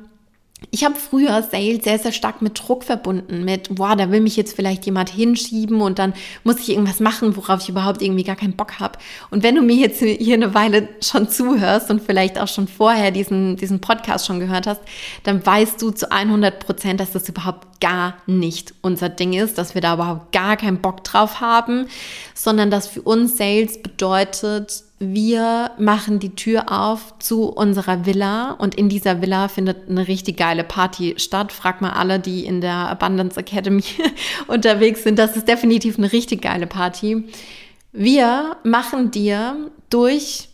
ich 0.70 0.84
habe 0.84 0.94
früher 0.94 1.42
Sales 1.42 1.84
sehr, 1.84 1.98
sehr 1.98 2.12
stark 2.12 2.42
mit 2.42 2.58
Druck 2.58 2.84
verbunden, 2.84 3.44
mit, 3.44 3.74
boah, 3.74 3.96
da 3.96 4.10
will 4.10 4.20
mich 4.20 4.36
jetzt 4.36 4.54
vielleicht 4.54 4.86
jemand 4.86 5.10
hinschieben 5.10 5.80
und 5.80 5.98
dann 5.98 6.14
muss 6.44 6.60
ich 6.60 6.70
irgendwas 6.70 7.00
machen, 7.00 7.36
worauf 7.36 7.62
ich 7.62 7.68
überhaupt 7.68 8.02
irgendwie 8.02 8.24
gar 8.24 8.36
keinen 8.36 8.54
Bock 8.54 8.80
habe. 8.80 8.98
Und 9.30 9.42
wenn 9.42 9.54
du 9.54 9.62
mir 9.62 9.76
jetzt 9.76 10.00
hier 10.00 10.34
eine 10.34 10.54
Weile 10.54 10.88
schon 11.00 11.28
zuhörst 11.28 11.90
und 11.90 12.02
vielleicht 12.02 12.38
auch 12.38 12.48
schon 12.48 12.68
vorher 12.68 13.10
diesen, 13.10 13.56
diesen 13.56 13.80
Podcast 13.80 14.26
schon 14.26 14.40
gehört 14.40 14.66
hast, 14.66 14.80
dann 15.24 15.44
weißt 15.44 15.80
du 15.82 15.90
zu 15.90 16.10
100 16.10 16.60
Prozent, 16.60 17.00
dass 17.00 17.12
das 17.12 17.28
überhaupt 17.28 17.80
gar 17.80 18.14
nicht 18.26 18.74
unser 18.80 19.08
Ding 19.08 19.32
ist, 19.32 19.58
dass 19.58 19.74
wir 19.74 19.82
da 19.82 19.94
überhaupt 19.94 20.32
gar 20.32 20.56
keinen 20.56 20.80
Bock 20.80 21.02
drauf 21.04 21.40
haben, 21.40 21.88
sondern 22.34 22.70
dass 22.70 22.86
für 22.86 23.02
uns 23.02 23.36
Sales 23.36 23.82
bedeutet, 23.82 24.84
wir 25.04 25.72
machen 25.78 26.20
die 26.20 26.36
Tür 26.36 26.70
auf 26.70 27.18
zu 27.18 27.48
unserer 27.48 28.06
Villa 28.06 28.52
und 28.52 28.76
in 28.76 28.88
dieser 28.88 29.20
Villa 29.20 29.48
findet 29.48 29.88
eine 29.88 30.06
richtig 30.06 30.36
geile 30.36 30.62
Party 30.62 31.14
statt. 31.16 31.50
Frag 31.50 31.80
mal 31.80 31.90
alle, 31.90 32.20
die 32.20 32.46
in 32.46 32.60
der 32.60 32.72
Abundance 32.72 33.38
Academy 33.38 33.82
unterwegs 34.46 35.02
sind. 35.02 35.18
Das 35.18 35.36
ist 35.36 35.48
definitiv 35.48 35.98
eine 35.98 36.12
richtig 36.12 36.42
geile 36.42 36.68
Party. 36.68 37.24
Wir 37.90 38.56
machen 38.62 39.10
dir 39.10 39.72
durch 39.90 40.48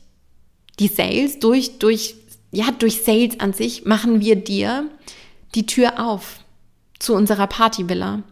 die 0.78 0.88
Sales, 0.88 1.40
durch, 1.40 1.78
durch, 1.78 2.14
ja, 2.50 2.70
durch 2.70 3.02
Sales 3.02 3.40
an 3.40 3.52
sich, 3.52 3.84
machen 3.84 4.22
wir 4.22 4.36
dir 4.36 4.88
die 5.54 5.66
Tür 5.66 6.02
auf 6.02 6.40
zu 6.98 7.14
unserer 7.14 7.48
Partyvilla. 7.48 8.22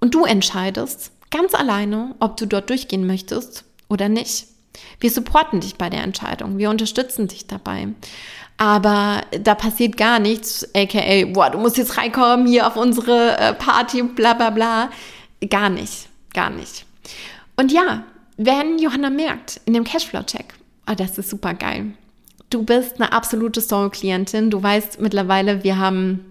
Und 0.00 0.16
du 0.16 0.24
entscheidest 0.24 1.12
ganz 1.30 1.54
alleine, 1.54 2.16
ob 2.18 2.36
du 2.36 2.46
dort 2.46 2.70
durchgehen 2.70 3.06
möchtest 3.06 3.64
oder 3.88 4.08
nicht. 4.08 4.49
Wir 4.98 5.10
supporten 5.10 5.60
dich 5.60 5.76
bei 5.76 5.90
der 5.90 6.02
Entscheidung, 6.02 6.58
wir 6.58 6.70
unterstützen 6.70 7.28
dich 7.28 7.46
dabei. 7.46 7.88
Aber 8.56 9.22
da 9.40 9.54
passiert 9.54 9.96
gar 9.96 10.18
nichts, 10.18 10.68
aka, 10.74 11.24
boah, 11.32 11.48
du 11.50 11.58
musst 11.58 11.78
jetzt 11.78 11.96
reinkommen 11.96 12.46
hier 12.46 12.66
auf 12.66 12.76
unsere 12.76 13.38
äh, 13.38 13.54
Party, 13.54 14.02
bla 14.02 14.34
bla 14.34 14.50
bla. 14.50 14.90
Gar 15.48 15.70
nicht, 15.70 16.08
gar 16.34 16.50
nicht. 16.50 16.84
Und 17.56 17.72
ja, 17.72 18.04
wenn 18.36 18.78
Johanna 18.78 19.10
merkt 19.10 19.60
in 19.64 19.72
dem 19.72 19.84
Cashflow-Check, 19.84 20.54
oh, 20.90 20.94
das 20.94 21.16
ist 21.16 21.30
super 21.30 21.54
geil. 21.54 21.92
Du 22.50 22.62
bist 22.64 23.00
eine 23.00 23.12
absolute 23.12 23.60
Soul-Klientin. 23.60 24.50
Du 24.50 24.62
weißt 24.62 25.00
mittlerweile, 25.00 25.62
wir 25.62 25.78
haben 25.78 26.29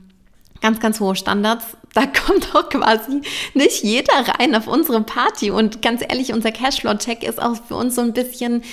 ganz, 0.61 0.79
ganz 0.79 0.99
hohe 0.99 1.15
Standards. 1.15 1.65
Da 1.93 2.05
kommt 2.25 2.55
auch 2.55 2.69
quasi 2.69 3.21
nicht 3.53 3.83
jeder 3.83 4.13
rein 4.13 4.55
auf 4.55 4.67
unsere 4.67 5.01
Party. 5.01 5.51
Und 5.51 5.81
ganz 5.81 6.01
ehrlich, 6.01 6.33
unser 6.33 6.51
Cashflow-Check 6.51 7.23
ist 7.23 7.41
auch 7.41 7.55
für 7.67 7.75
uns 7.75 7.95
so 7.95 8.01
ein 8.01 8.13
bisschen 8.13 8.63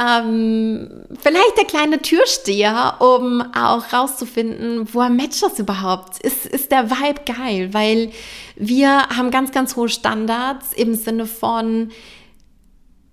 ähm, 0.00 0.88
vielleicht 1.20 1.58
der 1.58 1.66
kleine 1.66 2.00
Türsteher, 2.00 2.96
um 3.00 3.42
auch 3.54 3.92
rauszufinden, 3.92 4.88
woher 4.92 5.10
matcht 5.10 5.42
das 5.42 5.58
überhaupt? 5.58 6.20
Ist, 6.20 6.46
ist 6.46 6.72
der 6.72 6.90
Vibe 6.90 7.20
geil? 7.26 7.74
Weil 7.74 8.10
wir 8.56 9.08
haben 9.08 9.30
ganz, 9.30 9.52
ganz 9.52 9.76
hohe 9.76 9.88
Standards 9.88 10.72
im 10.72 10.94
Sinne 10.94 11.26
von, 11.26 11.90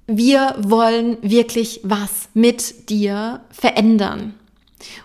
wir 0.07 0.55
wollen 0.59 1.17
wirklich 1.21 1.81
was 1.83 2.29
mit 2.33 2.89
dir 2.89 3.41
verändern. 3.51 4.33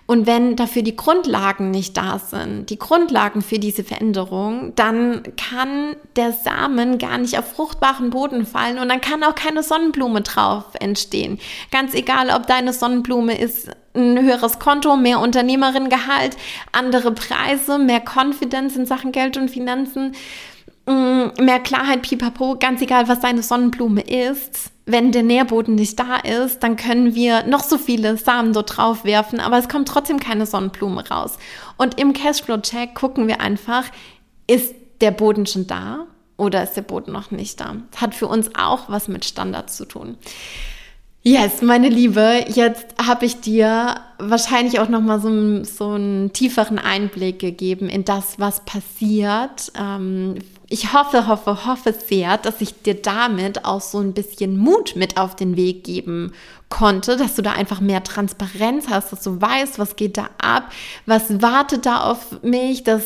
Und 0.07 0.27
wenn 0.27 0.57
dafür 0.57 0.83
die 0.83 0.97
Grundlagen 0.97 1.71
nicht 1.71 1.97
da 1.97 2.19
sind, 2.19 2.69
die 2.69 2.79
Grundlagen 2.79 3.41
für 3.41 3.59
diese 3.59 3.85
Veränderung, 3.85 4.75
dann 4.77 5.23
kann 5.37 5.97
der 6.17 6.33
Samen 6.33 6.99
gar 6.99 7.19
nicht 7.19 7.39
auf 7.39 7.53
fruchtbaren 7.53 8.11
Boden 8.11 8.45
fallen 8.45 8.79
und 8.79 8.89
dann 8.89 9.01
kann 9.01 9.25
auch 9.25 9.35
keine 9.35 9.63
Sonnenblume 9.63 10.21
drauf 10.21 10.65
entstehen. 10.79 11.39
Ganz 11.71 11.95
egal, 11.95 12.31
ob 12.31 12.47
deine 12.47 12.73
Sonnenblume 12.73 13.39
ist 13.39 13.71
ein 13.95 14.19
höheres 14.21 14.59
Konto, 14.59 14.97
mehr 14.97 15.21
Unternehmerinnengehalt, 15.21 16.37
andere 16.73 17.13
Preise, 17.13 17.79
mehr 17.79 18.03
Confidence 18.03 18.77
in 18.77 18.87
Sachen 18.87 19.13
Geld 19.13 19.37
und 19.37 19.51
Finanzen, 19.51 20.15
mehr 20.87 21.61
Klarheit, 21.61 22.03
pipapo, 22.03 22.57
ganz 22.59 22.81
egal, 22.83 23.09
was 23.09 23.21
deine 23.21 23.43
Sonnenblume 23.43 24.01
ist 24.01 24.73
wenn 24.85 25.13
der 25.13 25.23
Nährboden 25.23 25.75
nicht 25.77 25.99
da 25.99 26.17
ist, 26.17 26.63
dann 26.63 26.77
können 26.77 27.15
wir 27.15 27.45
noch 27.45 27.63
so 27.63 27.79
viele 27.79 28.17
Samen 28.17 28.53
so 28.53 28.63
drauf 28.63 29.05
werfen, 29.05 29.39
aber 29.39 29.59
es 29.59 29.69
kommt 29.69 29.89
trotzdem 29.89 30.19
keine 30.19 30.47
Sonnenblume 30.47 31.09
raus. 31.09 31.39
Und 31.77 32.01
im 32.01 32.13
Cashflow-Check 32.13 32.95
gucken 32.95 33.29
wir 33.29 33.41
einfach, 33.41 33.85
ist 34.47 34.75
der 35.01 35.13
Boden 35.13 35.47
schon 35.47 35.67
da 35.67 36.07
oder 36.37 36.63
ist 36.63 36.75
der 36.75 36.83
Boden 36.83 37.13
noch 37.13 37.31
nicht 37.31 37.61
da? 37.61 37.77
Das 37.93 38.01
hat 38.01 38.15
für 38.15 38.27
uns 38.27 38.51
auch 38.57 38.89
was 38.89 39.07
mit 39.07 39.25
Standards 39.25 39.77
zu 39.77 39.85
tun. 39.85 40.17
Yes, 41.25 41.63
meine 41.63 41.89
Liebe, 41.89 42.45
jetzt 42.49 42.87
habe 43.01 43.27
ich 43.27 43.41
dir 43.41 44.01
wahrscheinlich 44.19 44.81
auch 44.81 44.89
noch 44.89 45.01
mal 45.01 45.21
so, 45.21 45.63
so 45.63 45.91
einen 45.91 46.33
tieferen 46.33 46.81
Einblick 46.81 47.39
gegeben 47.39 47.89
in 47.89 48.05
das, 48.05 48.41
was 48.41 48.65
passiert. 48.65 49.71
Ähm, 49.79 50.39
ich 50.73 50.95
hoffe, 50.95 51.29
hoffe, 51.29 51.67
hoffe 51.67 51.93
sehr, 51.93 52.39
dass 52.39 52.63
ich 52.63 52.83
dir 52.83 52.95
damit 52.95 53.67
auch 53.67 53.83
so 53.83 53.99
ein 53.99 54.15
bisschen 54.15 54.57
Mut 54.57 54.97
mit 54.97 55.19
auf 55.19 55.37
den 55.37 55.55
Weg 55.55 55.85
geben 55.85 56.33
konnte, 56.71 57.19
dass 57.19 57.35
du 57.35 57.43
da 57.43 57.53
einfach 57.53 57.81
mehr 57.81 58.03
Transparenz 58.03 58.87
hast, 58.89 59.13
dass 59.13 59.21
du 59.23 59.39
weißt, 59.39 59.79
was 59.79 59.97
geht 59.97 60.17
da 60.17 60.31
ab, 60.41 60.73
was 61.05 61.43
wartet 61.43 61.85
da 61.85 62.11
auf 62.11 62.43
mich, 62.43 62.85
dass 62.85 63.03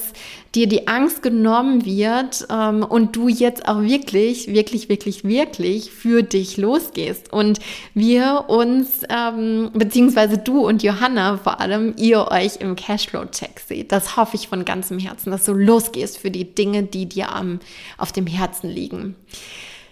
dir 0.57 0.66
die 0.66 0.88
Angst 0.88 1.22
genommen 1.22 1.84
wird 1.84 2.46
ähm, 2.50 2.82
und 2.82 3.14
du 3.14 3.28
jetzt 3.28 3.68
auch 3.68 3.82
wirklich, 3.82 4.48
wirklich, 4.48 4.88
wirklich, 4.88 5.22
wirklich 5.22 5.90
für 5.90 6.22
dich 6.22 6.57
losgehst 6.57 7.32
und 7.32 7.61
wir 7.94 8.46
uns, 8.48 9.02
ähm, 9.11 9.70
beziehungsweise 9.74 10.38
du 10.38 10.66
und 10.66 10.82
Johanna 10.82 11.36
vor 11.36 11.61
allem, 11.61 11.94
ihr 11.98 12.28
euch 12.30 12.57
im 12.61 12.74
Cashflow-Check 12.74 13.61
seht. 13.61 13.92
Das 13.92 14.16
hoffe 14.16 14.36
ich 14.36 14.48
von 14.48 14.64
ganzem 14.64 14.98
Herzen, 14.98 15.30
dass 15.30 15.44
du 15.44 15.52
losgehst 15.52 16.18
für 16.18 16.30
die 16.30 16.54
Dinge, 16.54 16.82
die 16.82 17.07
dir 17.07 17.32
am, 17.32 17.61
auf 17.98 18.12
dem 18.12 18.26
Herzen 18.26 18.70
liegen. 18.70 19.14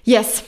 Yes, 0.04 0.44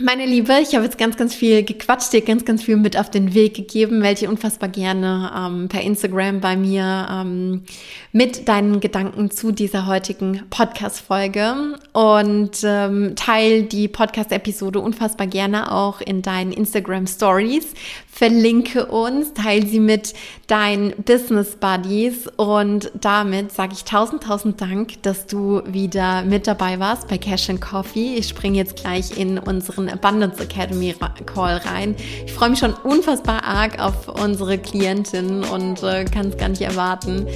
meine 0.00 0.24
Liebe, 0.24 0.54
ich 0.62 0.74
habe 0.74 0.84
jetzt 0.84 0.96
ganz, 0.96 1.16
ganz 1.16 1.34
viel 1.34 1.62
gequatscht, 1.62 2.12
dir 2.12 2.22
ganz, 2.22 2.44
ganz 2.44 2.62
viel 2.62 2.76
mit 2.76 2.98
auf 2.98 3.10
den 3.10 3.34
Weg 3.34 3.54
gegeben, 3.54 4.02
welche 4.02 4.28
unfassbar 4.28 4.70
gerne 4.70 5.30
ähm, 5.36 5.68
per 5.68 5.82
Instagram 5.82 6.40
bei 6.40 6.56
mir 6.56 7.06
ähm, 7.10 7.62
mit 8.10 8.48
deinen 8.48 8.80
Gedanken 8.80 9.30
zu 9.30 9.52
dieser 9.52 9.86
heutigen 9.86 10.42
Podcast-Folge. 10.48 11.78
Und 11.92 12.58
ähm, 12.64 13.12
teil 13.16 13.64
die 13.64 13.86
Podcast-Episode 13.86 14.80
unfassbar 14.80 15.26
gerne 15.26 15.70
auch 15.70 16.00
in 16.00 16.22
deinen 16.22 16.52
Instagram 16.52 17.06
Stories 17.06 17.74
verlinke 18.14 18.86
uns, 18.86 19.32
teile 19.32 19.66
sie 19.66 19.80
mit 19.80 20.12
deinen 20.46 20.92
Business 21.02 21.56
Buddies 21.56 22.28
und 22.36 22.92
damit 23.00 23.52
sage 23.52 23.72
ich 23.72 23.84
tausend, 23.84 24.22
tausend 24.22 24.60
Dank, 24.60 25.02
dass 25.02 25.26
du 25.26 25.62
wieder 25.66 26.22
mit 26.22 26.46
dabei 26.46 26.78
warst 26.78 27.08
bei 27.08 27.16
Cash 27.16 27.48
and 27.48 27.62
Coffee. 27.62 28.16
Ich 28.16 28.28
springe 28.28 28.58
jetzt 28.58 28.76
gleich 28.76 29.16
in 29.18 29.38
unseren 29.38 29.88
Abundance 29.88 30.42
Academy 30.42 30.94
Call 31.24 31.56
rein. 31.64 31.96
Ich 32.26 32.32
freue 32.32 32.50
mich 32.50 32.58
schon 32.58 32.74
unfassbar 32.74 33.44
arg 33.44 33.80
auf 33.80 34.08
unsere 34.08 34.58
Klientin 34.58 35.42
und 35.44 35.82
äh, 35.82 36.04
kann 36.04 36.28
es 36.28 36.36
gar 36.36 36.50
nicht 36.50 36.62
erwarten, 36.62 37.26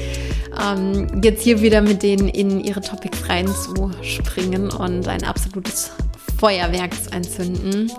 ähm, 0.63 1.23
jetzt 1.25 1.43
hier 1.43 1.63
wieder 1.63 1.81
mit 1.81 2.03
denen 2.03 2.29
in 2.29 2.61
ihre 2.61 2.83
Topics 2.83 3.27
reinzuspringen 3.31 4.71
und 4.71 5.09
ein 5.09 5.25
absolutes 5.25 5.91
Feuerwerk 6.39 6.93
zu 7.03 7.13
entzünden. 7.13 7.91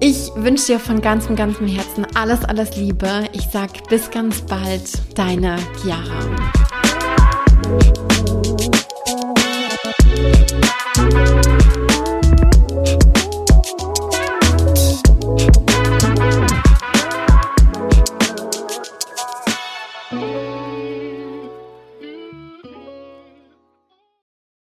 Ich 0.00 0.30
wünsche 0.34 0.66
dir 0.66 0.80
von 0.80 1.00
ganzem, 1.00 1.36
ganzem 1.36 1.66
Herzen 1.66 2.06
alles, 2.14 2.44
alles 2.44 2.76
Liebe. 2.76 3.24
Ich 3.32 3.48
sag 3.52 3.88
bis 3.88 4.10
ganz 4.10 4.42
bald, 4.42 4.90
deine 5.14 5.56
Chiara. 5.80 6.44